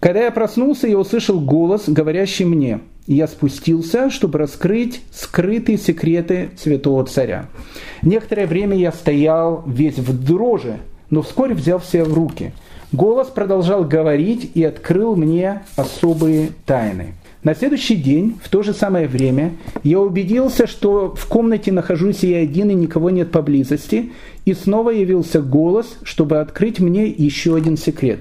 [0.00, 7.06] Когда я проснулся, я услышал голос, говорящий мне, я спустился, чтобы раскрыть скрытые секреты святого
[7.06, 7.46] царя.
[8.02, 10.80] Некоторое время я стоял весь в дрожи,
[11.10, 12.54] но вскоре взял себя в руки.
[12.90, 17.14] Голос продолжал говорить и открыл мне особые тайны.
[17.44, 22.38] На следующий день, в то же самое время, я убедился, что в комнате нахожусь я
[22.38, 24.12] один и никого нет поблизости,
[24.46, 28.20] и снова явился голос, чтобы открыть мне еще один секрет.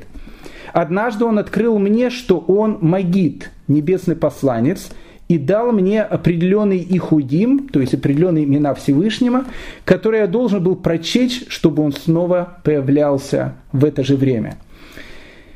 [0.74, 4.90] Однажды он открыл мне, что он магит, небесный посланец,
[5.30, 9.46] и дал мне определенный ихудим, то есть определенные имена Всевышнего,
[9.86, 14.58] которые я должен был прочесть, чтобы он снова появлялся в это же время–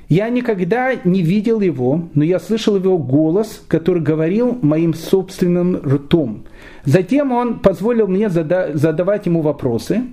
[0.09, 6.43] я никогда не видел его, но я слышал его голос, который говорил моим собственным ртом.
[6.85, 10.03] Затем он позволил мне задавать ему вопросы.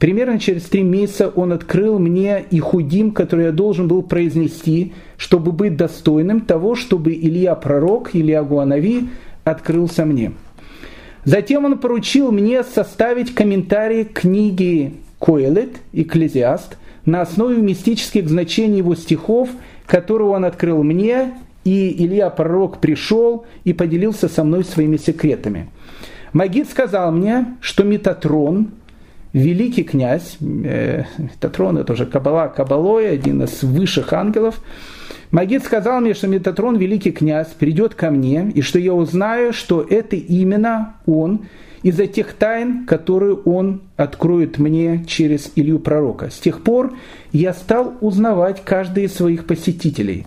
[0.00, 5.52] Примерно через три месяца он открыл мне и худим, который я должен был произнести, чтобы
[5.52, 9.08] быть достойным того, чтобы Илья пророк, Илья Гуанави,
[9.44, 10.32] открылся мне.
[11.24, 16.76] Затем он поручил мне составить комментарий книги Коэлет, Экклезиаст–
[17.06, 19.48] на основе мистических значений его стихов,
[19.86, 21.34] которые он открыл мне,
[21.64, 25.68] и Илья Пророк пришел и поделился со мной своими секретами.
[26.32, 28.72] Магид сказал мне, что Метатрон,
[29.32, 34.60] великий князь, э, Метатрон это уже Кабала Кабалой, один из высших ангелов,
[35.30, 39.82] Магид сказал мне, что Метатрон, великий князь, придет ко мне, и что я узнаю, что
[39.82, 41.46] это именно он,
[41.84, 46.30] из-за тех тайн, которые он откроет мне через Илью Пророка.
[46.30, 46.94] С тех пор
[47.30, 50.26] я стал узнавать каждый из своих посетителей.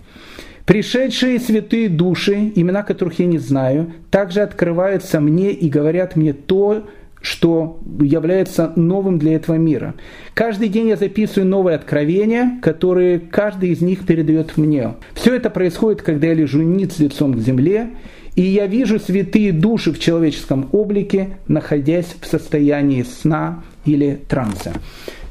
[0.64, 6.84] Пришедшие святые души, имена которых я не знаю, также открываются мне и говорят мне то,
[7.20, 9.94] что является новым для этого мира.
[10.34, 14.94] Каждый день я записываю новые откровения, которые каждый из них передает мне.
[15.14, 17.90] Все это происходит, когда я лежу ниц лицом к земле,
[18.38, 24.74] и я вижу святые души в человеческом облике, находясь в состоянии сна или транса.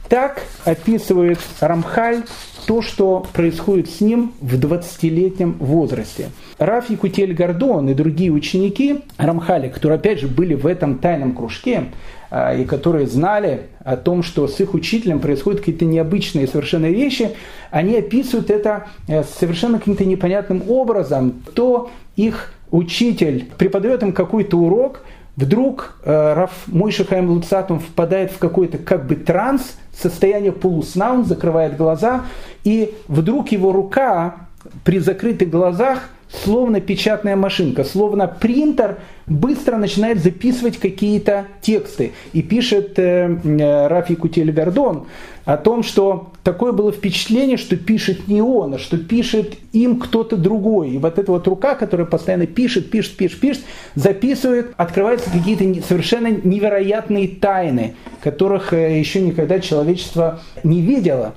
[0.09, 2.23] Так описывает Рамхаль
[2.65, 6.31] то, что происходит с ним в 20-летнем возрасте.
[6.57, 11.85] Раф Якутель Гордон и другие ученики Рамхали, которые опять же были в этом тайном кружке,
[12.29, 17.31] а, и которые знали о том, что с их учителем происходят какие-то необычные совершенно вещи,
[17.71, 21.41] они описывают это э, совершенно каким-то непонятным образом.
[21.53, 25.01] То их учитель преподает им какой-то урок,
[25.35, 31.25] вдруг э, Раф Мойши Хайм Луцатум впадает в какой-то как бы транс, состояние полусна, он
[31.25, 32.25] закрывает глаза,
[32.63, 34.35] и вдруг его рука
[34.83, 42.13] при закрытых глазах словно печатная машинка, словно принтер быстро начинает записывать какие-то тексты.
[42.33, 45.07] И пишет э, э, Рафи Кутель Гордон
[45.45, 50.37] о том, что такое было впечатление, что пишет не он, а что пишет им кто-то
[50.37, 50.91] другой.
[50.91, 53.63] И вот эта вот рука, которая постоянно пишет, пишет, пишет, пишет,
[53.95, 61.33] записывает, открываются какие-то совершенно невероятные тайны, которых э, еще никогда человечество не видело.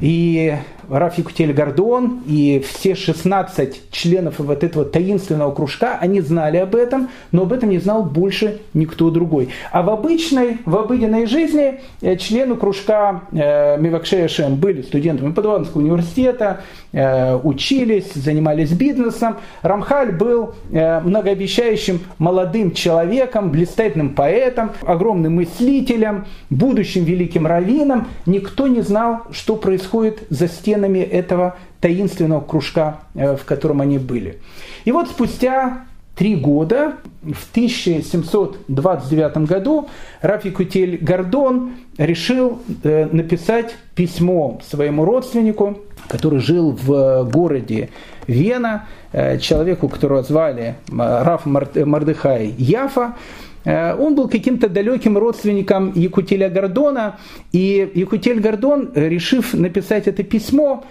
[0.00, 0.56] И
[0.90, 7.08] Рафик Кутель Гордон и все 16 членов вот этого таинственного кружка, они знали об этом,
[7.30, 9.50] но об этом не знал больше никто другой.
[9.70, 15.80] А в обычной, в обыденной жизни э, члены кружка э, Мивакшея Шем были студентами Падуанского
[15.80, 16.62] университета,
[16.92, 19.36] э, учились, занимались бизнесом.
[19.62, 28.08] Рамхаль был э, многообещающим молодым человеком, блистательным поэтом, огромным мыслителем, будущим великим раввином.
[28.26, 34.38] Никто не знал, что происходит за стенами этого таинственного кружка, э, в котором они были.
[34.84, 39.88] И вот спустя три года, в 1729 году,
[40.20, 45.78] Рафи Кутель Гордон решил э, написать письмо своему родственнику,
[46.08, 47.90] который жил в городе
[48.26, 53.16] Вена, э, человеку, которого звали Раф Мардыхай Яфа, Э,
[53.64, 57.18] он был каким-то далеким родственником Якутеля Гордона,
[57.52, 60.84] и Якутель Гордон, решив написать это письмо,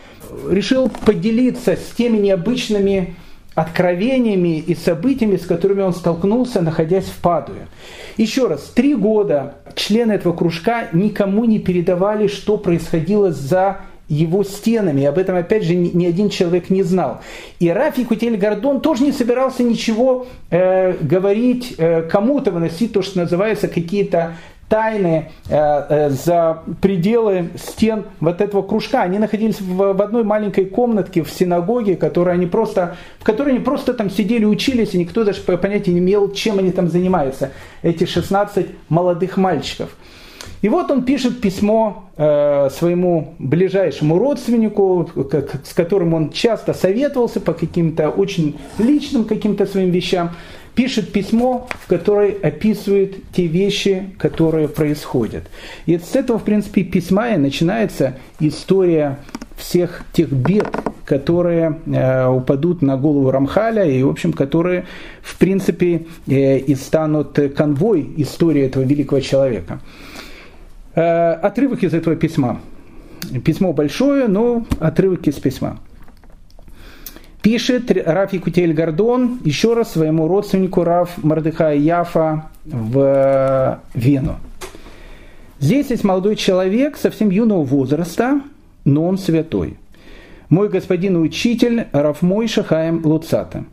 [0.50, 3.16] решил поделиться с теми необычными
[3.56, 7.68] откровениями и событиями, с которыми он столкнулся, находясь в Падуе.
[8.18, 15.02] Еще раз, три года члены этого кружка никому не передавали, что происходило за его стенами.
[15.02, 17.22] И об этом, опять же, ни, один человек не знал.
[17.60, 23.20] И Рафи Кутель Гордон тоже не собирался ничего э, говорить, э, кому-то выносить то, что
[23.20, 24.34] называется какие-то
[24.70, 29.02] тайны э, э, за пределы стен вот этого кружка.
[29.02, 33.60] Они находились в, в одной маленькой комнатке в синагоге, которой они просто, в которой они
[33.60, 37.52] просто там сидели, учились, и никто даже понятия не имел, чем они там занимаются.
[37.82, 39.90] Эти 16 молодых мальчиков.
[40.62, 45.10] И вот он пишет письмо э, своему ближайшему родственнику,
[45.64, 50.32] с которым он часто советовался по каким-то очень личным каким-то своим вещам.
[50.76, 55.44] Пишет письмо, в которое описывает те вещи, которые происходят.
[55.86, 59.20] И с этого, в принципе, письма и начинается история
[59.58, 60.68] всех тех бед,
[61.06, 64.86] которые э, упадут на голову Рамхаля и, в общем, которые,
[65.22, 69.80] в принципе, э, и станут конвой истории этого великого человека.
[71.00, 72.60] Э, отрывок из этого письма.
[73.46, 75.80] Письмо большое, но отрывок из письма.
[77.42, 84.40] Пишет Раф Якутель Гордон еще раз своему родственнику Раф Мардыхая Яфа в Вену.
[85.62, 88.42] Здесь есть молодой человек совсем юного возраста,
[88.84, 89.78] но он святой.
[90.50, 93.64] Мой господин и учитель Раф Мой Шахаем Луцата.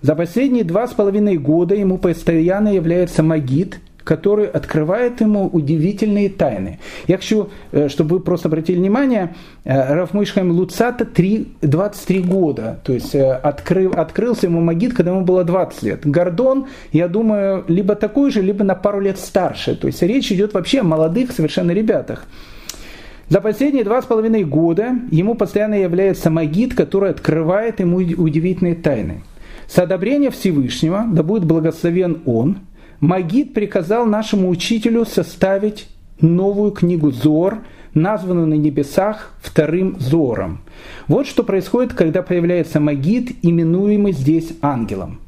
[0.00, 6.78] За последние два с половиной года ему постоянно является магид– который открывает ему удивительные тайны.
[7.06, 9.34] Я хочу, э, чтобы вы просто обратили внимание,
[9.64, 15.12] э, Раф Мышхайм Луцата 3, 23 года, то есть э, открыл, открылся ему Магид, когда
[15.12, 16.00] ему было 20 лет.
[16.04, 19.76] Гордон, я думаю, либо такой же, либо на пару лет старше.
[19.76, 22.26] То есть речь идет вообще о молодых совершенно ребятах.
[23.28, 29.22] За последние два с половиной года ему постоянно является Магид, который открывает ему удивительные тайны.
[29.66, 32.58] С одобрения Всевышнего, да будет благословен он–
[33.02, 35.88] Магид приказал нашему учителю составить
[36.20, 37.58] новую книгу Зор,
[37.94, 40.60] названную на небесах вторым Зором.
[41.08, 45.18] Вот что происходит, когда появляется Магид, именуемый здесь ангелом.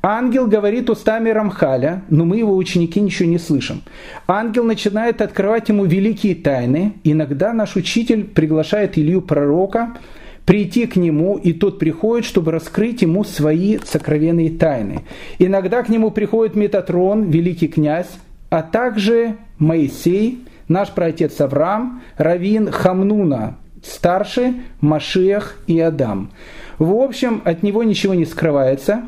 [0.00, 3.82] Ангел говорит устами Рамхаля, но мы, его ученики, ничего не слышим.
[4.26, 6.94] Ангел начинает открывать ему великие тайны.
[7.04, 9.98] Иногда наш учитель приглашает Илью пророка–
[10.44, 15.02] прийти к нему, и тот приходит, чтобы раскрыть ему свои сокровенные тайны.
[15.38, 18.10] Иногда к нему приходит Метатрон, великий князь,
[18.50, 26.30] а также Моисей, наш праотец Авраам, Равин Хамнуна, старший, Машиах и Адам.
[26.78, 29.02] В общем, от него ничего не скрывается.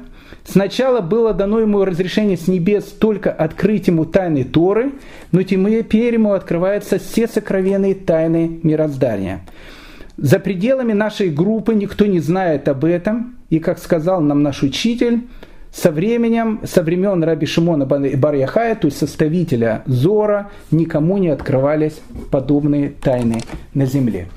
[0.47, 4.93] Сначала было дано ему разрешение с небес только открыть ему тайны Торы,
[5.33, 9.41] но теперь ему открываются все сокровенные тайны мироздания.
[10.17, 13.37] За пределами нашей группы никто не знает об этом.
[13.51, 15.23] И, как сказал нам наш учитель,
[15.73, 22.01] со временем, со времен Раби Шимона бар Яхая, то есть составителя Зора, никому не открывались
[22.31, 23.41] подобные тайны
[23.75, 24.29] на земле.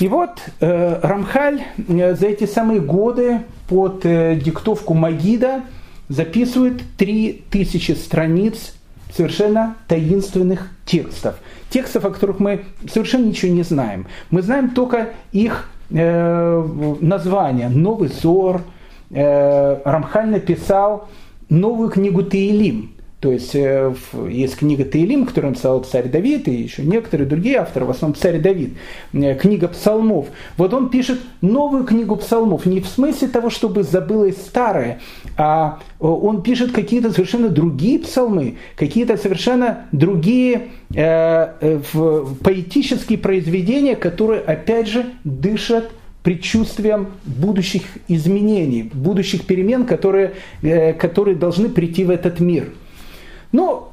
[0.00, 0.30] И вот
[0.60, 5.62] э, Рамхаль э, за эти самые годы под э, диктовку Магида
[6.08, 8.74] записывает 3000 страниц
[9.14, 11.36] совершенно таинственных текстов.
[11.72, 14.06] Текстов, о которых мы совершенно ничего не знаем.
[14.30, 17.68] Мы знаем только их э, название.
[17.68, 18.60] Новый Зор.
[19.10, 21.08] Э, Рамхаль написал
[21.48, 22.92] новую книгу Таилим.
[23.22, 23.94] То есть э,
[24.28, 28.40] есть книга Таилим, которую написал царь Давид, и еще некоторые другие авторы, в основном царь
[28.40, 28.72] Давид,
[29.12, 30.26] э, книга псалмов.
[30.56, 34.98] Вот он пишет новую книгу псалмов, не в смысле того, чтобы забылось старое,
[35.36, 41.78] а э, он пишет какие-то совершенно другие псалмы, какие-то совершенно другие э,
[42.42, 45.92] поэтические произведения, которые, опять же, дышат
[46.24, 50.34] предчувствием будущих изменений, будущих перемен, которые,
[50.98, 52.70] которые должны прийти в этот мир–
[53.52, 53.88] ну,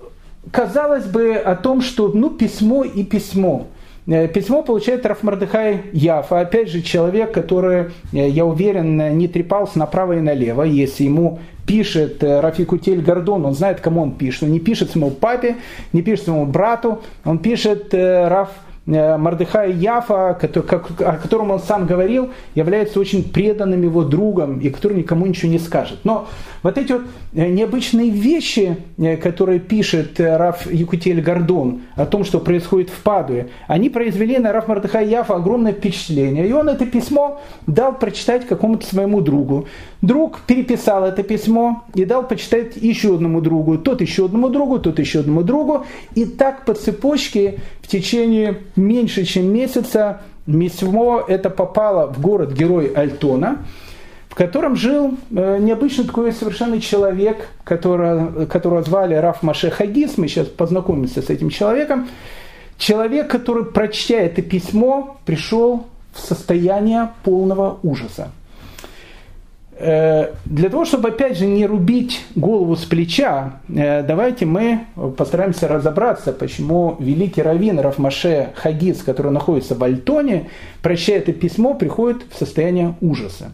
[0.51, 3.67] казалось бы о том, что ну, письмо и письмо.
[4.09, 10.13] Э, письмо получает Рафмардыхай Яфа, опять же человек, который, э, я уверен, не трепался направо
[10.13, 14.43] и налево, если ему пишет э, Рафикутель Гордон, он знает, кому он пишет.
[14.43, 15.57] Он не пишет своему папе,
[15.93, 18.49] не пишет своему брату, он пишет Раф
[18.89, 25.27] Мардыхай Яфа, о котором он сам говорил, является очень преданным его другом и который никому
[25.27, 25.99] ничего не скажет.
[26.03, 26.27] Но
[26.63, 27.03] вот эти вот
[27.33, 33.01] э, необычные вещи, э, которые пишет э, Раф Якутель Гордон о том, что происходит в
[33.01, 36.47] Падуе, они произвели на Раф Мардыхай Яфа огромное впечатление.
[36.47, 39.67] И он это письмо дал прочитать какому-то своему другу.
[40.01, 44.99] Друг переписал это письмо и дал почитать еще одному другу, тот еще одному другу, тот
[44.99, 45.85] еще одному другу.
[46.15, 50.21] И так по цепочке в течение меньше, чем месяца.
[50.45, 53.65] Письмо это попало в город-герой Альтона–
[54.29, 60.27] в котором жил э, необычный такой совершенно человек, которого, которого звали Раф Маше Хагис, мы
[60.27, 62.07] сейчас познакомимся с этим человеком,
[62.77, 68.31] человек, который, прочтя это письмо, пришел в состояние полного ужаса.
[69.81, 74.81] Э, для того, чтобы, опять же, не рубить голову с плеча, э, давайте мы
[75.17, 80.49] постараемся разобраться, почему великий раввин Рафмаше Хагис, который находится в Альтоне,
[80.81, 83.53] прощая это письмо, приходит в состояние ужаса.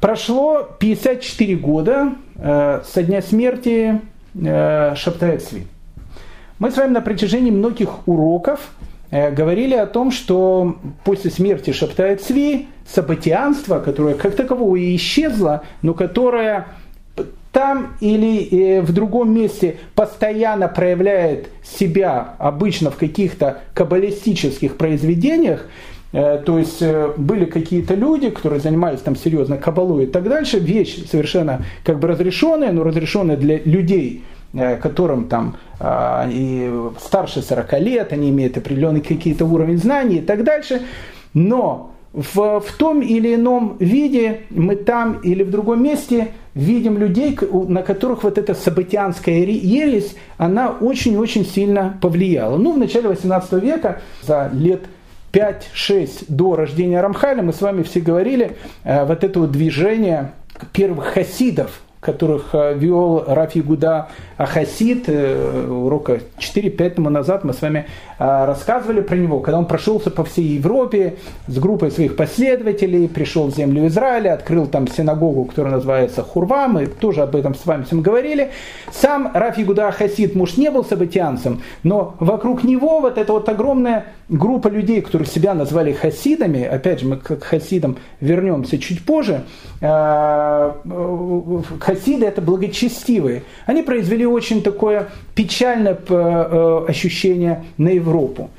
[0.00, 4.00] Прошло 54 года э, со дня смерти
[4.34, 5.66] Шаптая Цви.
[6.58, 8.72] Мы с вами на протяжении многих уроков
[9.10, 15.94] говорили о том, что после смерти Шаптая Цви событианство, которое как такового и исчезло, но
[15.94, 16.68] которое
[17.52, 25.66] там или э, в другом месте постоянно проявляет себя обычно в каких-то каббалистических произведениях,
[26.16, 30.58] Э, то есть э, были какие-то люди, которые занимались там серьезно кабалой и так дальше,
[30.58, 34.24] вещь совершенно как бы разрешенная, но разрешенная для людей,
[34.80, 36.70] которым там а, и
[37.04, 40.80] старше 40 лет, они имеют определенный какие-то уровень знаний и так дальше.
[41.34, 47.38] Но в, в том или ином виде мы там или в другом месте видим людей,
[47.68, 52.56] на которых вот эта событианская ересь, она очень-очень сильно повлияла.
[52.56, 54.84] Ну, в начале 18 века, за лет
[55.32, 60.32] 5-6 до рождения Рамхаля мы с вами все говорили, э, вот это вот движение
[60.72, 67.62] первых хасидов, которых э, вел Рафи Гуда Ахасид, э, урока 4-5 тому назад мы с
[67.62, 67.86] вами
[68.18, 73.46] э, рассказывали про него, когда он прошелся по всей Европе с группой своих последователей, пришел
[73.46, 77.84] в землю Израиля, открыл там синагогу, которая называется Хурва, мы тоже об этом с вами
[77.84, 78.50] всем говорили.
[78.92, 84.04] Сам Рафи Гуда Ахасид, муж, не был событианцем, но вокруг него вот эта вот огромная
[84.28, 89.44] группа людей, которые себя назвали хасидами, опять же, мы к хасидам вернемся чуть позже,
[91.80, 93.44] хасиды это благочестивые.
[93.66, 98.50] Они произвели очень такое печальное э, ощущение на Европу.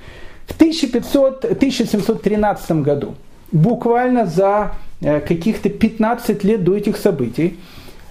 [0.46, 3.16] В 1500, 1713 году,
[3.52, 7.58] буквально за э, каких-то 15 лет до этих событий,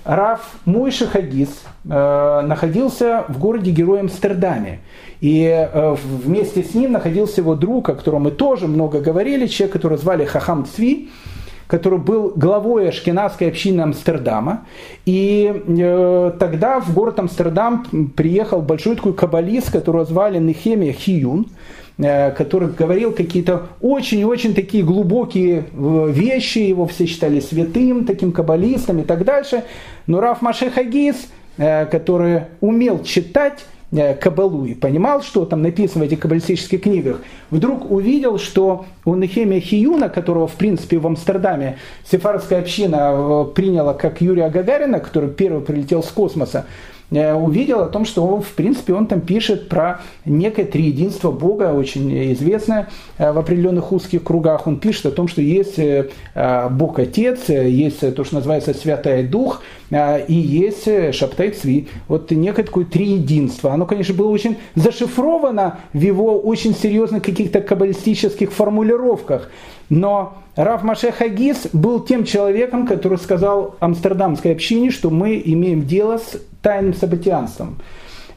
[0.05, 1.49] Раф Мойша Хагис
[1.85, 4.81] э, находился в городе-герое Амстердаме.
[5.20, 9.73] И э, вместе с ним находился его друг, о котором мы тоже много говорили, человек,
[9.73, 11.11] которого звали Хахам Цви
[11.67, 14.65] который был главой ашкенадской общины Амстердама.
[15.05, 21.47] И э, тогда в город Амстердам приехал большой такой каббалист, которого звали Нехемия Хиюн,
[21.99, 29.01] э, который говорил какие-то очень-очень такие глубокие э, вещи, его все считали святым, таким каббалистом
[29.01, 29.65] и так дальше.
[30.07, 33.65] Но Раф Машехагис, э, который умел читать,
[34.21, 39.61] Кабалу и понимал, что там написано в этих каббалистических книгах, вдруг увидел, что у Нехемия
[39.61, 45.63] Хиюна, которого, в принципе, в Амстердаме сефарская община э, приняла как Юрия Гагарина, который первый
[45.63, 50.01] прилетел с космоса, Э, увидел о том, что, он, в принципе, он там пишет про
[50.24, 52.89] некое триединство Бога, очень известное
[53.19, 54.66] э, в определенных узких кругах.
[54.66, 56.09] Он пишет о том, что есть э,
[56.70, 61.89] Бог Отец, есть то, что называется Святой Дух, и есть Шаптай Цви.
[62.09, 63.73] Вот некое такое триединство.
[63.73, 69.49] Оно, конечно, было очень зашифровано в его очень серьезных каких-то каббалистических формулировках.
[69.89, 76.19] Но Раф Маше Хагис был тем человеком, который сказал амстердамской общине, что мы имеем дело
[76.19, 77.79] с тайным сабатианством.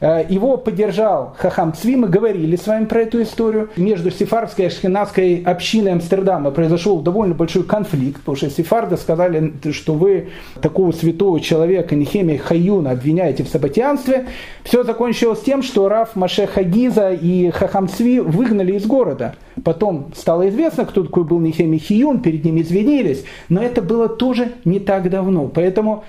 [0.00, 3.70] Э, его поддержал Хахам Цви, мы говорили с вами про эту историю.
[3.76, 9.94] Между сефардской и ашкенадской общиной Амстердама произошел довольно большой конфликт, потому что сефарды сказали, что
[9.94, 10.28] вы
[10.62, 14.26] такого святого человека Нехемия Хаюна обвиняете в сабатианстве.
[14.62, 19.34] Все закончилось тем, что Раф Маше Хагиза и Хахам Цви выгнали из города.
[19.64, 24.52] Потом стало известно, кто такой был Нехемия Хиюн, перед ним извинились, но это было тоже
[24.64, 25.48] не так давно.
[25.48, 26.04] Поэтому,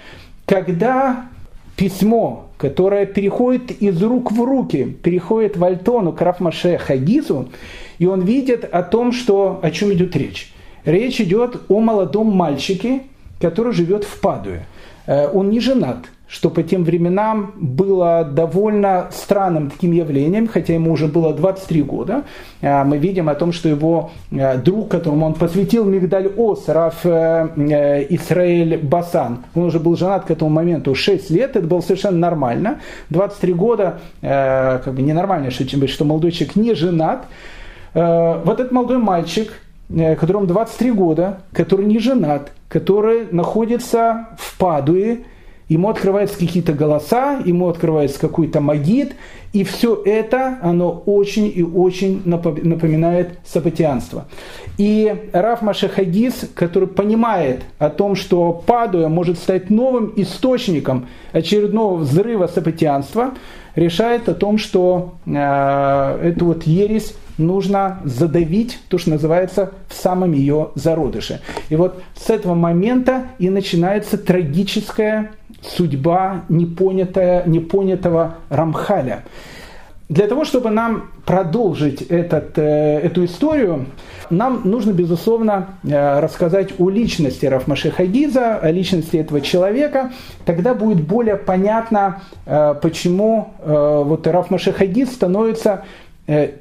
[0.45, 1.30] когда
[1.76, 7.49] письмо, которое переходит из рук в руки, переходит в Альтону, к Рафмаше Хагизу,
[7.99, 10.53] и он видит о том, что, о чем идет речь.
[10.85, 13.03] Речь идет о молодом мальчике,
[13.39, 14.65] который живет в Падуе.
[15.06, 20.93] Э, он не женат, что по тем временам было довольно странным таким явлением, хотя ему
[20.93, 22.23] уже было 23 года.
[22.61, 27.05] А, мы видим о том, что его а, друг, которому он посвятил Мигдаль Ос, Раф
[27.05, 31.81] э, э, Исраэль Басан, он уже был женат к этому моменту 6 лет, это было
[31.81, 32.79] совершенно нормально.
[33.09, 37.25] 23 года, э, как бы ненормально, что, что молодой человек не женат.
[37.93, 39.51] Вот этот молодой мальчик,
[39.89, 45.25] которому 23 года, который не женат, который находится в Падуе,
[45.72, 49.15] ему открываются какие-то голоса, ему открывается какой-то магит,
[49.53, 54.26] и все это, оно очень и очень напоминает сапатианство.
[54.77, 62.48] И Раф Машахагис, который понимает о том, что Падуя может стать новым источником очередного взрыва
[62.48, 63.31] сапатианства,
[63.76, 70.34] решает о том, что э, эту вот ересь нужно задавить, то, что называется, в самом
[70.34, 71.39] ее зародыше.
[71.69, 75.31] И вот с этого момента и начинается трагическая
[75.61, 79.23] судьба непонятая, непонятого Рамхаля.
[80.11, 83.85] Для того, чтобы нам продолжить этот, э, эту историю,
[84.29, 90.11] нам нужно, безусловно, э, рассказать о личности Рафмаши Хагиза, о личности этого человека.
[90.43, 95.85] Тогда будет более понятно, э, почему вот Рафмаши Хагиз становится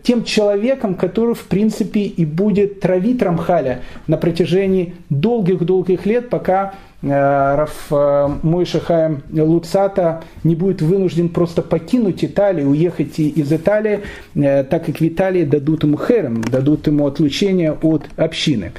[0.02, 7.54] тем человеком, который, в принципе, и будет травить Рамхаля на протяжении долгих-долгих лет, пока Э,
[7.56, 14.00] Раф э, Мойша Хаем Луцата не будет вынужден просто покинуть Италию, уехать из Италии,
[14.34, 18.72] э, так как в Италии дадут ему херем, дадут ему отлучение от общины.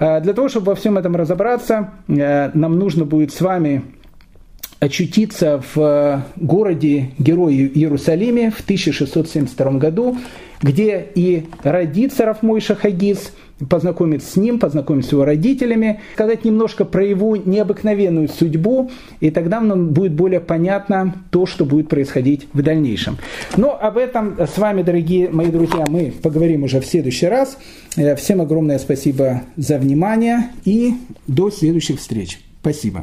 [0.00, 3.82] Для того, чтобы во всем этом разобраться, нам нужно будет с вами
[4.80, 10.16] очутиться в городе Герое Иерусалиме в 1672 году,
[10.62, 13.32] где и родится Рафмой Шахагиз–
[13.68, 18.90] познакомиться с ним, познакомиться с его родителями, сказать немножко про его необыкновенную судьбу,
[19.20, 23.18] и тогда нам будет более понятно то, что будет происходить в дальнейшем.
[23.56, 27.56] Но об этом с вами, дорогие мои друзья, мы поговорим уже в следующий раз.
[27.96, 30.94] Э, всем огромное спасибо за внимание и
[31.26, 32.40] до следующих встреч.
[32.60, 33.02] Спасибо.